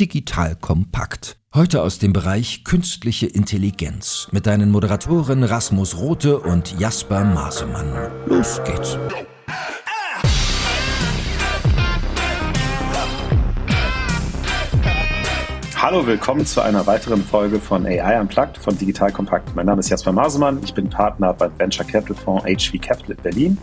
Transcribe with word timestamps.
Digital 0.00 0.56
Kompakt. 0.56 1.36
Heute 1.54 1.82
aus 1.82 2.00
dem 2.00 2.12
Bereich 2.12 2.64
künstliche 2.64 3.26
Intelligenz 3.26 4.26
mit 4.32 4.44
deinen 4.44 4.72
Moderatoren 4.72 5.44
Rasmus 5.44 5.96
Rote 5.96 6.40
und 6.40 6.80
Jasper 6.80 7.22
Masemann. 7.22 8.10
Los 8.26 8.60
geht's. 8.64 8.98
Hallo, 15.76 16.04
willkommen 16.04 16.44
zu 16.44 16.60
einer 16.60 16.84
weiteren 16.88 17.22
Folge 17.22 17.60
von 17.60 17.86
AI 17.86 18.20
Unplugged 18.20 18.58
von 18.58 18.76
Digital 18.76 19.12
Kompakt. 19.12 19.54
Mein 19.54 19.66
Name 19.66 19.78
ist 19.78 19.90
Jasper 19.90 20.10
Masemann, 20.10 20.58
ich 20.64 20.74
bin 20.74 20.90
Partner 20.90 21.32
beim 21.34 21.56
Venture 21.56 21.86
Capital 21.86 22.16
Fonds 22.16 22.44
HV 22.44 22.80
Capital 22.80 23.12
in 23.12 23.22
Berlin 23.22 23.58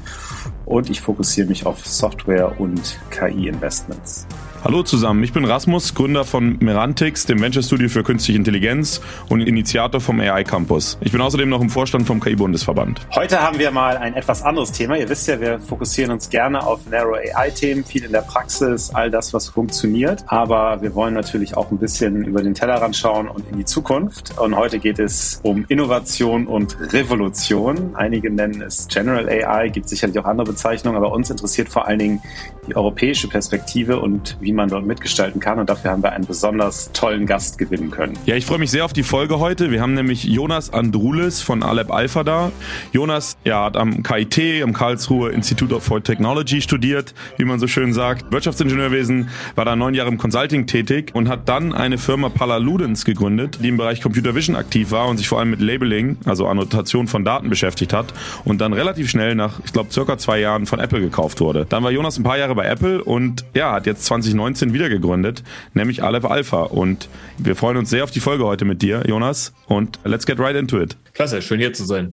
und 0.66 0.89
ich 0.89 1.02
fokussiere 1.02 1.50
mich 1.50 1.66
auf 1.66 1.86
Software 1.86 2.57
und 2.57 2.98
KI-Investments. 3.09 4.27
Hallo 4.63 4.83
zusammen, 4.83 5.23
ich 5.23 5.33
bin 5.33 5.43
Rasmus, 5.43 5.95
Gründer 5.95 6.23
von 6.23 6.57
Merantix, 6.59 7.25
dem 7.25 7.41
Venture 7.41 7.63
Studio 7.63 7.89
für 7.89 8.03
Künstliche 8.03 8.38
Intelligenz 8.38 9.02
und 9.27 9.41
Initiator 9.41 9.99
vom 9.99 10.19
AI 10.19 10.43
Campus. 10.43 10.99
Ich 11.02 11.11
bin 11.11 11.19
außerdem 11.19 11.49
noch 11.49 11.61
im 11.61 11.71
Vorstand 11.71 12.05
vom 12.05 12.19
KI-Bundesverband. 12.19 13.07
Heute 13.16 13.41
haben 13.41 13.57
wir 13.57 13.71
mal 13.71 13.97
ein 13.97 14.13
etwas 14.13 14.43
anderes 14.43 14.71
Thema. 14.71 14.99
Ihr 14.99 15.09
wisst 15.09 15.27
ja, 15.27 15.41
wir 15.41 15.59
fokussieren 15.59 16.11
uns 16.11 16.29
gerne 16.29 16.63
auf 16.63 16.85
Narrow 16.85 17.16
AI-Themen, 17.16 17.83
viel 17.83 18.03
in 18.03 18.11
der 18.11 18.21
Praxis, 18.21 18.91
all 18.93 19.09
das, 19.09 19.33
was 19.33 19.49
funktioniert. 19.49 20.23
Aber 20.27 20.80
wir 20.83 20.93
wollen 20.93 21.16
natürlich 21.16 21.57
auch 21.57 21.71
ein 21.71 21.80
bisschen 21.80 22.23
über 22.23 22.43
den 22.43 22.53
Tellerrand 22.53 22.95
schauen 22.95 23.30
und 23.30 23.49
in 23.49 23.57
die 23.57 23.66
Zukunft. 23.66 24.38
Und 24.38 24.55
heute 24.55 24.77
geht 24.77 24.99
es 24.99 25.39
um 25.41 25.66
Innovation 25.69 26.45
und 26.45 26.77
Revolution. 26.93 27.95
Einige 27.95 28.30
nennen 28.30 28.61
es 28.61 28.88
General 28.88 29.27
AI, 29.27 29.69
gibt 29.69 29.89
sicherlich 29.89 30.19
auch 30.19 30.25
andere 30.25 30.45
Bezeichnungen, 30.45 30.97
aber 30.97 31.11
uns 31.11 31.31
interessiert 31.31 31.69
vor 31.69 31.88
allen 31.88 31.97
Dingen 31.97 32.21
die 32.67 32.75
europäische 32.75 33.27
Perspektive 33.27 33.99
und 33.99 34.38
wie 34.39 34.50
man 34.53 34.69
dort 34.69 34.85
mitgestalten 34.85 35.39
kann. 35.39 35.59
Und 35.59 35.69
dafür 35.69 35.91
haben 35.91 36.03
wir 36.03 36.11
einen 36.11 36.25
besonders 36.25 36.91
tollen 36.93 37.25
Gast 37.25 37.57
gewinnen 37.57 37.91
können. 37.91 38.13
Ja, 38.25 38.35
ich 38.35 38.45
freue 38.45 38.59
mich 38.59 38.71
sehr 38.71 38.85
auf 38.85 38.93
die 38.93 39.03
Folge 39.03 39.39
heute. 39.39 39.71
Wir 39.71 39.81
haben 39.81 39.93
nämlich 39.93 40.23
Jonas 40.23 40.73
Andrulis 40.73 41.41
von 41.41 41.63
Alep 41.63 41.91
Alpha 41.91 42.23
da. 42.23 42.52
Jonas 42.91 43.38
ja, 43.43 43.66
hat 43.66 43.77
am 43.77 44.03
KIT, 44.03 44.63
am 44.63 44.73
Karlsruhe 44.73 45.31
Institute 45.31 45.80
for 45.81 46.03
Technology 46.03 46.61
studiert, 46.61 47.13
wie 47.38 47.45
man 47.45 47.59
so 47.59 47.67
schön 47.67 47.93
sagt. 47.93 48.31
Wirtschaftsingenieurwesen, 48.31 49.30
war 49.55 49.66
da 49.66 49.75
neun 49.75 49.93
Jahre 49.93 50.09
im 50.09 50.17
Consulting 50.17 50.67
tätig 50.67 51.11
und 51.13 51.30
hat 51.30 51.47
dann 51.47 51.73
eine 51.73 51.97
Firma 51.97 52.30
Palaludens 52.30 53.05
gegründet, 53.05 53.59
die 53.61 53.69
im 53.69 53.77
Bereich 53.77 54.02
Computer 54.02 54.36
Vision 54.36 54.55
aktiv 54.55 54.91
war 54.91 55.08
und 55.08 55.17
sich 55.17 55.27
vor 55.27 55.39
allem 55.39 55.52
mit 55.52 55.61
Labeling, 55.61 56.17
also 56.25 56.47
Annotation 56.47 57.08
von 57.08 57.25
Daten 57.25 57.49
beschäftigt 57.49 57.93
hat 57.93 58.13
und 58.45 58.61
dann 58.61 58.73
relativ 58.73 59.09
schnell 59.09 59.36
nach, 59.36 59.59
ich 59.65 59.73
glaube, 59.73 59.91
circa 59.91 60.17
zwei 60.17 60.39
Jahren 60.39 60.65
von 60.65 60.80
Apple 60.80 60.99
gekauft 60.99 61.39
wurde. 61.41 61.65
Dann 61.67 61.83
war 61.83 61.91
Jonas 61.91 62.17
ein 62.17 62.23
paar 62.23 62.38
Jahre 62.38 62.55
bei 62.55 62.65
Apple 62.65 63.03
und 63.03 63.45
ja, 63.53 63.73
hat 63.73 63.86
jetzt 63.86 64.05
2019 64.05 64.41
wieder 64.45 64.89
gegründet, 64.89 65.44
nämlich 65.73 66.03
Aleph 66.03 66.25
Alpha. 66.25 66.64
Und 66.64 67.09
wir 67.38 67.56
freuen 67.56 67.78
uns 67.78 67.89
sehr 67.89 68.03
auf 68.03 68.11
die 68.11 68.20
Folge 68.20 68.45
heute 68.45 68.66
mit 68.66 68.81
dir, 68.81 69.03
Jonas. 69.08 69.53
Und 69.67 70.00
let's 70.03 70.25
get 70.25 70.39
right 70.39 70.56
into 70.56 70.80
it. 70.80 70.98
Klasse, 71.14 71.42
schön 71.42 71.59
hier 71.59 71.73
zu 71.73 71.86
sein. 71.86 72.11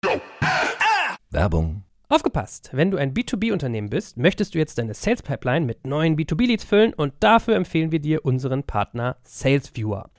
Werbung. 1.32 1.84
Aufgepasst! 2.10 2.70
Wenn 2.72 2.90
du 2.90 2.98
ein 2.98 3.14
B2B-Unternehmen 3.14 3.90
bist, 3.90 4.16
möchtest 4.16 4.56
du 4.56 4.60
jetzt 4.60 4.78
deine 4.78 4.94
Sales 4.94 5.22
Pipeline 5.22 5.66
mit 5.66 5.86
neuen 5.86 6.16
B2B-Leads 6.16 6.64
füllen 6.64 6.94
und 6.94 7.14
dafür 7.20 7.56
empfehlen 7.56 7.92
wir 7.92 8.00
dir 8.00 8.24
unseren 8.24 8.64
Partner 8.64 9.18
SalesViewer. 9.24 10.10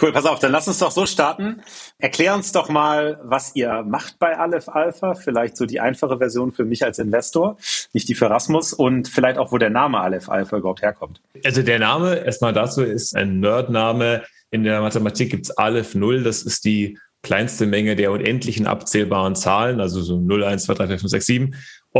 Cool, 0.00 0.12
pass 0.12 0.26
auf, 0.26 0.38
dann 0.38 0.52
lass 0.52 0.68
uns 0.68 0.78
doch 0.78 0.92
so 0.92 1.06
starten. 1.06 1.62
Erklär 1.98 2.34
uns 2.34 2.52
doch 2.52 2.68
mal, 2.68 3.18
was 3.24 3.56
ihr 3.56 3.82
macht 3.82 4.18
bei 4.20 4.38
Aleph 4.38 4.68
Alpha. 4.68 5.14
Vielleicht 5.14 5.56
so 5.56 5.66
die 5.66 5.80
einfache 5.80 6.18
Version 6.18 6.52
für 6.52 6.64
mich 6.64 6.84
als 6.84 7.00
Investor, 7.00 7.56
nicht 7.92 8.08
die 8.08 8.14
für 8.14 8.30
Rasmus 8.30 8.72
und 8.72 9.08
vielleicht 9.08 9.38
auch, 9.38 9.50
wo 9.50 9.58
der 9.58 9.70
Name 9.70 9.98
Aleph 9.98 10.28
Alpha 10.28 10.56
überhaupt 10.56 10.82
herkommt. 10.82 11.20
Also 11.44 11.62
der 11.62 11.80
Name, 11.80 12.24
erstmal 12.24 12.52
dazu, 12.52 12.82
ist 12.82 13.16
ein 13.16 13.40
Nerdname. 13.40 14.22
In 14.50 14.62
der 14.62 14.80
Mathematik 14.80 15.30
gibt's 15.30 15.50
Aleph 15.50 15.96
Null. 15.96 16.22
Das 16.22 16.42
ist 16.42 16.64
die 16.64 16.96
kleinste 17.22 17.66
Menge 17.66 17.96
der 17.96 18.12
unendlichen 18.12 18.66
abzählbaren 18.66 19.34
Zahlen, 19.34 19.80
also 19.80 20.00
so 20.00 20.20
0, 20.20 20.44
1, 20.44 20.64
2, 20.64 20.74
3, 20.74 20.86
4, 20.86 20.98
5, 21.00 21.10
6, 21.10 21.26
7. 21.26 21.54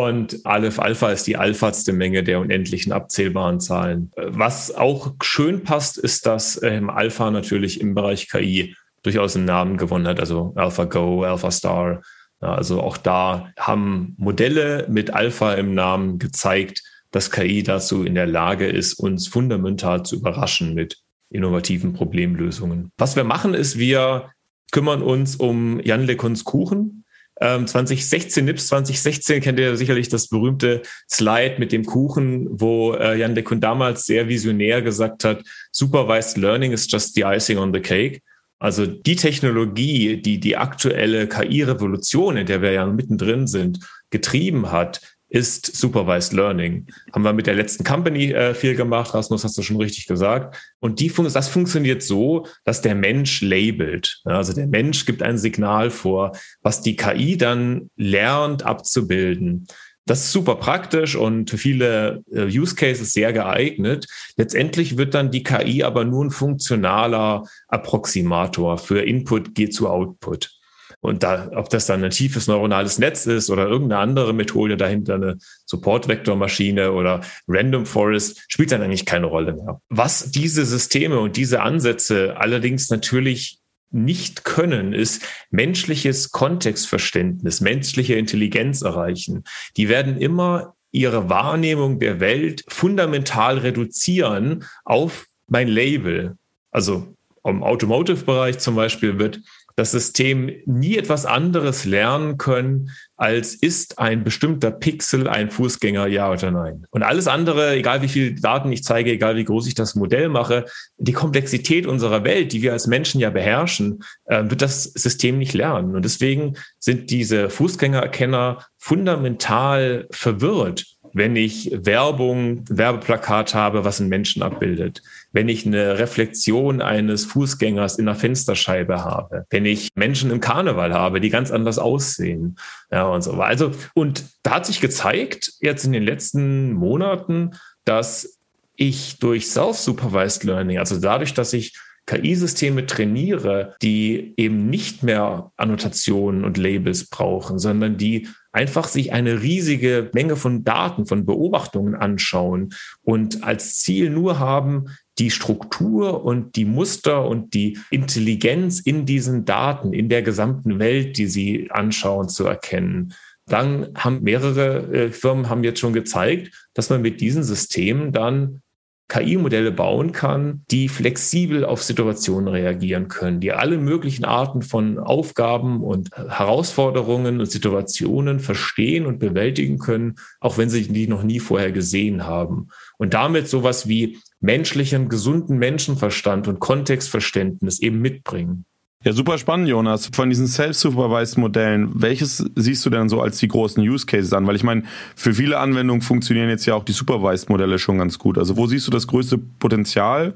Und 0.07 0.45
Aleph 0.45 0.79
Alpha 0.79 1.11
ist 1.11 1.27
die 1.27 1.37
alphatste 1.37 1.93
Menge 1.93 2.23
der 2.23 2.41
unendlichen 2.41 2.93
abzählbaren 2.93 3.61
Zahlen. 3.61 4.13
Was 4.17 4.75
auch 4.75 5.15
schön 5.23 5.65
passt, 5.65 5.99
ist, 5.99 6.27
dass 6.27 6.63
ähm, 6.63 6.91
Alpha 6.91 7.31
natürlich 7.31 7.81
im 7.81 7.95
Bereich 7.95 8.29
KI 8.29 8.77
durchaus 9.03 9.37
einen 9.37 9.45
Namen 9.45 9.77
gewonnen 9.77 10.07
hat, 10.07 10.21
also 10.21 10.53
AlphaGo, 10.57 11.25
AlphaStar. 11.25 12.03
Ja, 12.41 12.55
also 12.55 12.81
auch 12.81 12.97
da 12.97 13.53
haben 13.59 14.15
Modelle 14.19 14.87
mit 14.89 15.13
Alpha 15.13 15.55
im 15.55 15.75
Namen 15.75 16.19
gezeigt, 16.19 16.83
dass 17.11 17.31
KI 17.31 17.63
dazu 17.63 18.05
in 18.05 18.15
der 18.15 18.27
Lage 18.27 18.69
ist, 18.69 18.95
uns 18.95 19.27
fundamental 19.27 20.05
zu 20.05 20.17
überraschen 20.17 20.75
mit 20.75 20.99
innovativen 21.31 21.93
Problemlösungen. 21.93 22.93
Was 22.97 23.17
wir 23.17 23.25
machen, 23.25 23.55
ist, 23.55 23.79
wir 23.79 24.31
kümmern 24.71 25.03
uns 25.03 25.37
um 25.37 25.81
Jan 25.81 26.05
LeCons 26.05 26.45
Kuchen. 26.45 27.05
2016, 27.41 28.45
NIPS 28.45 28.67
2016 28.69 29.41
kennt 29.41 29.61
ihr 29.61 29.77
sicherlich 29.77 30.09
das 30.09 30.29
berühmte 30.29 30.83
Slide 31.09 31.57
mit 31.59 31.71
dem 31.71 31.85
Kuchen, 31.85 32.49
wo 32.51 32.95
äh, 32.95 33.17
Jan 33.17 33.35
LeCun 33.35 33.61
damals 33.61 34.07
sehr 34.07 34.29
visionär 34.29 34.83
gesagt 34.83 35.25
hat, 35.25 35.43
Supervised 35.71 36.37
Learning 36.37 36.73
is 36.73 36.91
just 36.91 37.15
the 37.15 37.23
icing 37.23 37.59
on 37.59 37.73
the 37.73 37.81
cake. 37.81 38.23
Also 38.59 38.87
die 38.87 39.15
Technologie, 39.15 40.21
die 40.21 40.41
die 40.41 40.57
aktuelle 40.57 41.29
KI-Revolution, 41.29 42.39
in 42.39 42.47
der 42.47 42.61
wir 42.61 42.73
ja 42.73 42.87
mittendrin 42.87 43.47
sind, 43.47 43.79
getrieben 44.11 44.73
hat, 44.73 45.01
ist 45.29 45.77
Supervised 45.77 46.33
Learning. 46.33 46.87
Haben 47.13 47.23
wir 47.23 47.33
mit 47.33 47.47
der 47.47 47.55
letzten 47.55 47.85
Company 47.85 48.33
äh, 48.33 48.55
viel 48.55 48.75
gemacht, 48.75 49.15
Rasmus, 49.15 49.45
hast 49.45 49.59
du 49.59 49.63
schon 49.63 49.77
richtig 49.77 50.07
gesagt. 50.07 50.57
Und 50.81 51.01
die 51.01 51.11
fun 51.11 51.29
das 51.31 51.49
funktioniert 51.49 52.03
so, 52.03 52.47
dass 52.65 52.81
der 52.81 52.95
Mensch 52.95 53.43
labelt. 53.43 54.21
Also 54.25 54.55
der 54.55 54.67
Mensch 54.67 55.05
gibt 55.05 55.23
ein 55.23 55.37
Signal 55.37 55.91
vor, 55.91 56.33
was 56.63 56.81
die 56.81 56.97
KI 56.97 57.37
dann 57.37 57.91
lernt 57.97 58.65
abzubilden. 58.65 59.67
Das 60.07 60.25
ist 60.25 60.33
super 60.33 60.57
praktisch 60.57 61.17
und 61.17 61.51
für 61.51 61.59
viele 61.59 62.23
äh, 62.33 62.47
Use 62.47 62.75
Cases 62.75 63.13
sehr 63.13 63.35
geeignet. 63.35 64.07
Letztendlich 64.39 64.97
wird 64.97 65.13
dann 65.13 65.31
die 65.31 65.43
KI 65.43 65.83
aber 65.83 66.07
nur 66.07 66.25
ein 66.25 66.31
funktionaler 66.31 67.45
Approximator 67.69 68.79
für 68.79 69.03
Input 69.03 69.55
geht 69.55 69.75
zu 69.75 69.91
Output. 69.91 70.58
Und 71.01 71.23
da, 71.23 71.51
ob 71.55 71.69
das 71.71 71.87
dann 71.87 72.03
ein 72.03 72.11
tiefes 72.11 72.49
neuronales 72.49 72.99
Netz 72.99 73.27
ist 73.27 73.51
oder 73.51 73.69
irgendeine 73.69 74.01
andere 74.01 74.33
Methode 74.33 74.77
dahinter, 74.77 75.15
eine 75.15 75.39
Support-Vektor-Maschine 75.67 76.93
oder 76.93 77.21
Random 77.47 77.87
Forest, 77.87 78.45
spielt 78.49 78.73
dann 78.73 78.83
eigentlich 78.83 79.07
keine 79.07 79.27
Rolle 79.27 79.55
mehr. 79.55 79.81
Was 79.89 80.31
diese 80.33 80.67
Systeme 80.67 81.21
und 81.21 81.37
diese 81.37 81.63
Ansätze 81.63 82.37
allerdings 82.37 82.91
natürlich 82.91 83.59
nicht 83.91 84.45
können, 84.45 84.93
ist 84.93 85.23
menschliches 85.51 86.31
Kontextverständnis, 86.31 87.61
menschliche 87.61 88.15
Intelligenz 88.15 88.83
erreichen. 88.83 89.45
Die 89.77 89.89
werden 89.89 90.19
immer 90.19 90.75
ihre 90.91 91.29
Wahrnehmung 91.29 91.99
der 92.01 92.21
Welt 92.21 92.65
fundamental 92.69 93.59
reduzieren 93.59 94.65
auf 94.85 95.27
mein 95.47 95.69
Label. 95.69 96.37
Also 96.71 97.15
im 97.45 97.63
Automotive-Bereich 97.63 98.59
zum 98.59 98.75
Beispiel 98.75 99.19
wird 99.19 99.41
das 99.79 99.93
System 99.93 100.51
nie 100.67 100.97
etwas 100.97 101.25
anderes 101.25 101.85
lernen 101.85 102.37
können, 102.37 102.91
als 103.17 103.55
ist 103.55 104.01
ein 104.01 104.25
bestimmter 104.25 104.73
Pixel 104.73 105.29
ein 105.29 105.53
Fußgänger, 105.53 106.09
ja 106.09 106.33
oder 106.33 106.51
nein. 106.51 106.85
Und 106.91 107.05
alles 107.05 107.29
andere, 107.29 107.77
egal 107.77 108.03
wie 108.03 108.09
viel 108.09 108.35
Daten 108.35 108.73
ich 108.73 108.83
zeige, 108.83 109.13
egal 109.13 109.37
wie 109.37 109.45
groß 109.45 109.69
ich 109.69 109.77
das 109.77 109.95
Modell 109.95 110.31
mache, 110.31 110.65
die 110.97 111.13
Komplexität 111.13 111.87
unserer 111.87 112.25
Welt, 112.25 112.53
die 112.53 112.63
wir 112.63 112.73
als 112.73 112.89
Menschen 112.89 113.21
ja 113.21 113.31
beherrschen, 113.31 114.03
äh, 114.25 114.51
wird 114.51 114.63
das 114.63 114.83
System 114.83 115.39
nicht 115.39 115.55
lernen. 115.55 115.95
Und 115.95 116.05
deswegen 116.05 116.57
sind 116.81 117.11
diese 117.11 117.49
Fußgängererkenner 117.49 118.67
fundamental 118.79 120.09
verwirrt 120.11 120.99
wenn 121.13 121.37
ich 121.37 121.71
Werbung, 121.73 122.65
Werbeplakat 122.69 123.55
habe, 123.55 123.85
was 123.85 124.01
einen 124.01 124.09
Menschen 124.09 124.43
abbildet, 124.43 125.03
wenn 125.33 125.49
ich 125.49 125.67
eine 125.67 125.99
Reflexion 125.99 126.81
eines 126.81 127.27
Fußgängers 127.27 127.99
in 127.99 128.07
der 128.07 128.15
Fensterscheibe 128.15 129.05
habe, 129.05 129.45
wenn 129.51 129.67
ich 129.67 129.91
Menschen 129.95 130.31
im 130.31 130.41
Karneval 130.41 130.95
habe, 130.95 131.21
die 131.21 131.31
ganz 131.31 131.51
anders 131.51 131.79
aussehen, 131.79 132.57
ja, 132.91 133.07
und 133.07 133.23
so 133.23 133.37
weiter. 133.37 133.49
Also, 133.49 133.71
und 133.95 134.25
da 134.43 134.57
hat 134.57 134.67
sich 134.67 134.81
gezeigt, 134.81 135.53
jetzt 135.61 135.85
in 135.85 135.93
den 135.93 136.03
letzten 136.03 136.73
Monaten, 136.73 137.53
dass 137.85 138.39
ich 138.75 139.19
durch 139.19 139.49
Self-Supervised 139.49 140.45
Learning, 140.45 140.79
also 140.79 140.99
dadurch, 141.01 141.35
dass 141.35 141.53
ich 141.53 141.77
KI-Systeme 142.09 142.87
trainiere, 142.87 143.77
die 143.83 144.33
eben 144.39 144.71
nicht 144.71 145.03
mehr 145.03 145.53
Annotationen 145.57 146.45
und 146.45 146.57
Labels 146.57 147.11
brauchen, 147.11 147.59
sondern 147.59 147.99
die 147.99 148.29
einfach 148.51 148.89
sich 148.89 149.13
eine 149.13 149.43
riesige 149.43 150.11
Menge 150.15 150.37
von 150.37 150.65
Daten, 150.65 151.07
von 151.07 151.27
Beobachtungen 151.27 151.95
anschauen 151.95 152.71
und 153.03 153.45
als 153.45 153.77
Ziel 153.77 154.09
nur 154.09 154.39
haben, 154.39 154.87
die 155.19 155.31
Struktur 155.31 156.25
und 156.25 156.57
die 156.57 156.65
Muster 156.65 157.27
und 157.27 157.55
die 157.55 157.79
Intelligenz 157.91 158.81
in 158.81 159.05
diesen 159.07 159.45
Daten, 159.45 159.93
in 159.93 160.09
der 160.09 160.23
gesamten 160.23 160.79
Welt, 160.79 161.17
die 161.17 161.27
sie 161.27 161.71
anschauen, 161.71 162.29
zu 162.29 162.47
erkennen. 162.47 163.15
Dann 163.47 163.89
haben 163.97 164.23
mehrere 164.23 164.93
äh, 164.93 165.13
Firmen 165.13 165.49
haben 165.49 165.65
jetzt 165.65 165.81
schon 165.81 165.93
gezeigt, 165.93 166.69
dass 166.75 166.91
man 166.91 167.03
mit 167.03 167.21
diesen 167.21 167.43
Systemen 167.43 168.13
dann 168.13 168.63
KI-Modelle 169.09 169.73
bauen 169.73 170.13
kann, 170.13 170.63
die 170.71 170.89
flexibel 170.89 171.65
auf 171.65 171.83
Situationen 171.83 172.49
reagieren 172.49 173.09
können, 173.09 173.41
die 173.41 173.53
alle 173.53 173.79
möglichen 173.79 174.25
Arten 174.25 174.61
von 174.63 174.99
Aufgaben 174.99 175.83
und 175.83 176.11
Herausforderungen 176.13 177.41
und 177.41 177.51
Situationen 177.51 178.39
verstehen 178.39 179.07
und 179.07 179.19
bewältigen 179.19 179.79
können, 179.79 180.17
auch 180.41 180.59
wenn 180.59 180.69
sie 180.69 180.87
die 180.89 181.09
noch 181.09 181.23
nie 181.23 181.41
vorher 181.41 181.73
gesehen 181.73 182.27
haben. 182.27 182.69
Und 182.99 183.15
damit 183.15 183.49
sowas 183.49 183.89
wie 183.89 184.19
menschlichen, 184.41 185.09
gesunden 185.09 185.59
Menschenverstand 185.59 186.47
und 186.47 186.61
Kontextverständnis 186.61 187.81
eben 187.81 188.01
mitbringen. 188.01 188.67
Ja, 189.05 189.13
super 189.13 189.39
spannend, 189.39 189.69
Jonas. 189.69 190.11
Von 190.13 190.29
diesen 190.29 190.49
self-supervised 190.49 191.39
Modellen, 191.39 191.89
welches 191.95 192.45
siehst 192.57 192.85
du 192.85 192.91
denn 192.91 193.09
so 193.09 193.21
als 193.21 193.39
die 193.39 193.47
großen 193.47 193.81
Use 193.81 194.07
Cases 194.07 194.33
an? 194.33 194.45
Weil 194.49 194.57
ich 194.57 194.65
meine, 194.65 194.83
für 195.15 195.35
viele 195.35 195.59
Anwendungen 195.61 196.03
funktionieren 196.03 196.49
jetzt 196.49 196.67
ja 196.67 196.75
auch 196.75 196.83
die 196.83 196.91
supervised 196.91 197.49
Modelle 197.49 197.79
schon 197.79 197.99
ganz 197.99 198.19
gut. 198.19 198.39
Also 198.39 198.57
wo 198.57 198.67
siehst 198.67 198.89
du 198.89 198.91
das 198.91 199.07
größte 199.07 199.39
Potenzial 199.39 200.35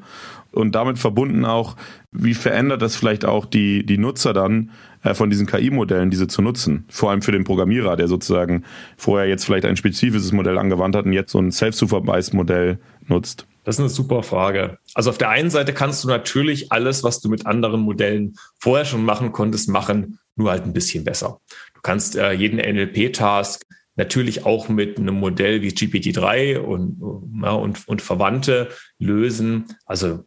und 0.52 0.76
damit 0.76 1.00
verbunden 1.00 1.44
auch, 1.44 1.76
wie 2.12 2.34
verändert 2.34 2.82
das 2.82 2.94
vielleicht 2.94 3.24
auch 3.24 3.46
die, 3.46 3.84
die 3.84 3.98
Nutzer 3.98 4.32
dann 4.32 4.70
äh, 5.02 5.14
von 5.14 5.28
diesen 5.28 5.48
KI-Modellen, 5.48 6.10
diese 6.10 6.28
zu 6.28 6.40
nutzen? 6.40 6.84
Vor 6.88 7.10
allem 7.10 7.22
für 7.22 7.32
den 7.32 7.42
Programmierer, 7.42 7.96
der 7.96 8.06
sozusagen 8.06 8.62
vorher 8.96 9.28
jetzt 9.28 9.44
vielleicht 9.44 9.64
ein 9.64 9.76
spezifisches 9.76 10.30
Modell 10.30 10.56
angewandt 10.56 10.94
hat 10.94 11.04
und 11.04 11.14
jetzt 11.14 11.32
so 11.32 11.40
ein 11.40 11.50
self-supervised 11.50 12.32
Modell 12.34 12.78
nutzt. 13.08 13.48
Das 13.64 13.76
ist 13.76 13.80
eine 13.80 13.88
super 13.88 14.22
Frage. 14.22 14.78
Also 14.94 15.10
auf 15.10 15.18
der 15.18 15.28
einen 15.28 15.50
Seite 15.50 15.72
kannst 15.72 16.02
du 16.02 16.08
natürlich 16.08 16.72
alles, 16.72 17.04
was 17.04 17.20
du 17.20 17.28
mit 17.28 17.46
anderen 17.46 17.80
Modellen 17.80 18.36
vorher 18.58 18.84
schon 18.84 19.04
machen 19.04 19.32
konntest, 19.32 19.68
machen, 19.68 20.18
nur 20.34 20.50
halt 20.50 20.64
ein 20.64 20.72
bisschen 20.72 21.04
besser. 21.04 21.40
Du 21.74 21.80
kannst 21.82 22.16
äh, 22.16 22.32
jeden 22.32 22.58
NLP-Task 22.58 23.64
natürlich 23.94 24.46
auch 24.46 24.68
mit 24.68 24.98
einem 24.98 25.14
Modell 25.14 25.62
wie 25.62 25.68
GPT-3 25.68 26.58
und, 26.58 27.00
ja, 27.42 27.52
und, 27.52 27.86
und 27.86 28.02
Verwandte 28.02 28.68
lösen. 28.98 29.66
Also 29.84 30.24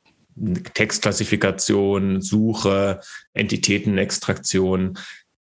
Textklassifikation, 0.74 2.22
Suche, 2.22 3.00
Entitätenextraktion. 3.34 4.98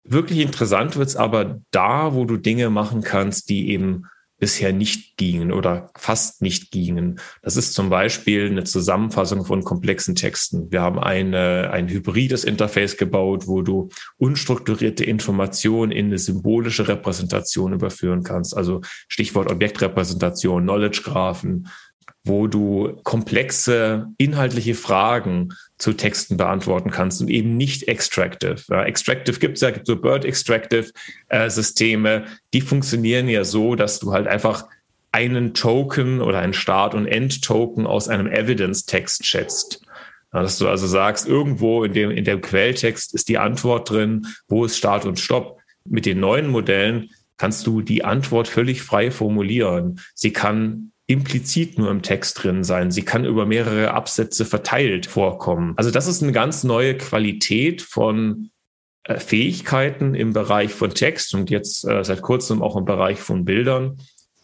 Wirklich 0.05 0.41
interessant 0.41 0.97
wird 0.97 1.09
es 1.09 1.17
aber 1.17 1.61
da, 1.71 2.15
wo 2.15 2.25
du 2.25 2.37
Dinge 2.39 2.71
machen 2.71 3.03
kannst, 3.03 3.51
die 3.51 3.71
eben 3.71 4.05
bisher 4.39 4.73
nicht 4.73 5.17
gingen 5.17 5.53
oder 5.53 5.91
fast 5.97 6.43
nicht 6.43 6.71
gingen. 6.71 7.19
Das 7.43 7.57
ist 7.57 7.75
zum 7.75 7.91
Beispiel 7.91 8.47
eine 8.47 8.65
Zusammenfassung 8.65 9.45
von 9.45 9.65
komplexen 9.65 10.15
Texten. 10.15 10.71
Wir 10.71 10.81
haben 10.81 10.99
eine, 10.99 11.71
ein 11.73 11.89
hybrides 11.89 12.45
Interface 12.45 12.97
gebaut, 12.97 13.47
wo 13.47 13.63
du 13.63 13.89
unstrukturierte 14.17 15.05
Informationen 15.05 15.91
in 15.91 16.07
eine 16.07 16.19
symbolische 16.19 16.87
Repräsentation 16.87 17.73
überführen 17.73 18.23
kannst. 18.23 18.57
Also 18.57 18.81
Stichwort 19.09 19.51
Objektrepräsentation, 19.51 20.63
Knowledge-Graphen, 20.63 21.69
wo 22.29 22.47
du 22.47 23.01
komplexe 23.03 24.09
inhaltliche 24.19 24.75
Fragen 24.75 25.55
zu 25.79 25.93
Texten 25.95 26.37
beantworten 26.37 26.91
kannst 26.91 27.21
und 27.21 27.29
eben 27.29 27.57
nicht 27.57 27.89
extractive. 27.89 28.57
Ja, 28.69 28.85
extractive 28.85 29.39
gibt 29.39 29.57
es 29.57 29.63
ja, 29.63 29.71
gibt 29.71 29.87
so 29.87 29.97
Bird 29.97 30.25
Extractive 30.25 30.91
äh, 31.29 31.51
Systeme, 31.51 32.27
die 32.53 32.61
funktionieren 32.61 33.29
ja 33.29 33.45
so, 33.45 33.75
dass 33.75 33.99
du 33.99 34.13
halt 34.13 34.27
einfach 34.27 34.67
einen 35.11 35.55
Token 35.55 36.21
oder 36.21 36.39
einen 36.41 36.53
Start- 36.53 36.95
und 36.95 37.07
End-Token 37.07 37.87
aus 37.87 38.09
einem 38.09 38.27
Evidence-Text 38.27 39.25
schätzt. 39.25 39.83
Ja, 40.33 40.43
dass 40.43 40.59
du 40.59 40.69
also 40.69 40.87
sagst, 40.87 41.27
irgendwo 41.27 41.85
in 41.85 41.95
dem, 41.95 42.11
in 42.11 42.25
dem 42.25 42.43
Quelltext 42.43 43.15
ist 43.15 43.29
die 43.29 43.39
Antwort 43.39 43.91
drin, 43.91 44.27
wo 44.47 44.65
ist 44.65 44.77
Start 44.77 45.07
und 45.07 45.19
Stopp. 45.19 45.59
Mit 45.85 46.05
den 46.05 46.21
neuen 46.21 46.49
Modellen 46.49 47.11
kannst 47.39 47.67
du 47.67 47.81
die 47.81 48.05
Antwort 48.05 48.49
völlig 48.49 48.83
frei 48.83 49.11
formulieren. 49.11 50.01
Sie 50.15 50.33
kann 50.33 50.93
implizit 51.09 51.79
nur 51.79 51.91
im 51.91 52.03
Text 52.03 52.43
drin 52.43 52.63
sein. 52.63 52.91
Sie 52.91 53.03
kann 53.03 53.25
über 53.25 53.47
mehrere 53.47 53.95
Absätze 53.95 54.45
verteilt 54.45 55.07
vorkommen. 55.07 55.73
Also 55.77 55.91
das 55.91 56.07
ist 56.07 56.23
eine 56.23 56.33
ganz 56.33 56.65
neue 56.65 56.97
Qualität 56.97 57.81
von 57.81 58.51
äh, 59.05 59.19
Fähigkeiten 59.19 60.15
im 60.15 60.35
Bereich 60.35 60.73
von 60.75 60.91
Text 60.91 61.35
und 61.35 61.49
jetzt 61.49 61.85
äh, 61.89 62.05
seit 62.05 62.21
kurzem 62.21 62.63
auch 62.63 62.77
im 62.77 62.85
Bereich 62.85 63.21
von 63.21 63.47
Bildern, 63.47 63.97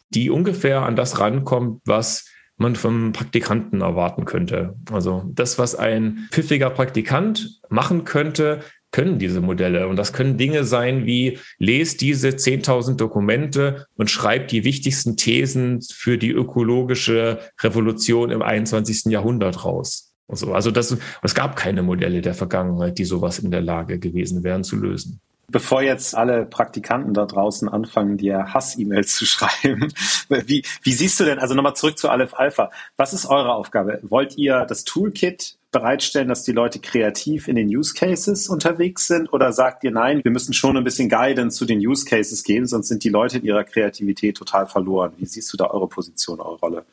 die 0.09 0.31
ungefähr 0.31 0.83
an 0.83 0.97
das 0.97 1.21
rankommt, 1.21 1.83
was 1.85 2.25
man 2.57 2.77
vom 2.77 3.13
Praktikanten 3.13 3.83
erwarten 3.83 4.25
könnte. 4.25 4.75
Also 4.91 5.25
das, 5.35 5.59
was 5.59 5.75
ein 5.75 6.29
pfiffiger 6.31 6.71
Praktikant 6.71 7.61
machen 7.69 8.05
könnte, 8.05 8.63
können 8.95 9.19
diese 9.19 9.41
Modelle. 9.41 9.89
Und 9.89 9.97
das 9.97 10.13
können 10.13 10.39
Dinge 10.39 10.63
sein 10.63 11.05
wie, 11.05 11.41
lest 11.59 12.01
diese 12.01 12.29
10.000 12.29 12.95
Dokumente 12.95 13.89
und 13.97 14.09
schreibt 14.09 14.53
die 14.53 14.63
wichtigsten 14.63 15.17
Thesen 15.17 15.83
für 15.83 16.17
die 16.17 16.31
ökologische 16.31 17.41
Revolution 17.61 18.31
im 18.31 18.41
21. 18.41 19.07
Jahrhundert 19.07 19.65
raus. 19.65 20.13
Und 20.29 20.37
so. 20.37 20.55
Also 20.55 20.71
das, 20.71 20.97
es 21.23 21.35
gab 21.35 21.57
keine 21.57 21.83
Modelle 21.83 22.23
der 22.23 22.35
Vergangenheit, 22.35 22.97
die 22.99 23.05
sowas 23.05 23.41
in 23.41 23.51
der 23.51 23.63
Lage 23.63 23.99
gewesen 23.99 24.45
wären 24.45 24.63
zu 24.63 24.77
lösen. 24.77 25.21
Bevor 25.49 25.83
jetzt 25.83 26.17
alle 26.17 26.47
Praktikanten 26.47 27.15
da 27.15 27.27
draußen 27.27 27.69
anfangen, 27.69 28.17
dir 28.17 28.55
Hass-E-Mails 28.55 29.17
zu 29.17 29.27
schreiben, 29.27 29.93
wie, 30.29 30.65
wie 30.83 30.93
siehst 30.93 31.19
du 31.19 31.25
denn, 31.25 31.41
also 31.41 31.55
nochmal 31.55 31.75
zurück 31.75 31.99
zu 31.99 32.11
Aleph 32.11 32.35
Alpha, 32.35 32.71
was 32.97 33.13
ist 33.13 33.27
eure 33.27 33.55
Aufgabe? 33.55 33.99
Wollt 34.03 34.39
ihr 34.39 34.65
das 34.67 34.85
Toolkit 34.85 35.59
bereitstellen, 35.75 36.29
dass 36.29 36.45
die 36.45 36.53
Leute 36.53 36.79
kreativ 36.79 37.49
in 37.49 37.57
den 37.57 37.69
Use 37.69 37.93
Cases 37.93 38.49
unterwegs 38.49 39.09
sind? 39.09 39.31
Oder 39.33 39.53
sagt 39.53 39.85
ihr, 39.85 39.91
nein, 39.91 40.23
wir 40.25 40.31
müssen 40.31 40.55
schon 40.55 40.77
ein 40.79 40.85
bisschen 40.85 41.11
Guidance 41.11 41.59
zu 41.59 41.67
den 41.67 41.81
Use 41.81 42.07
Cases 42.07 42.43
geben, 42.43 42.67
sonst 42.67 42.89
sind 42.89 43.05
die 43.05 43.11
Leute 43.11 43.39
in 43.39 43.45
ihrer 43.45 43.65
Kreativität 43.65 44.37
total 44.37 44.67
verloren? 44.67 45.13
Wie 45.19 45.27
siehst 45.27 45.53
du 45.53 45.59
da 45.59 45.67
eure 45.67 45.89
Position, 45.89 46.41
eure 46.41 46.59
Rolle? 46.59 46.85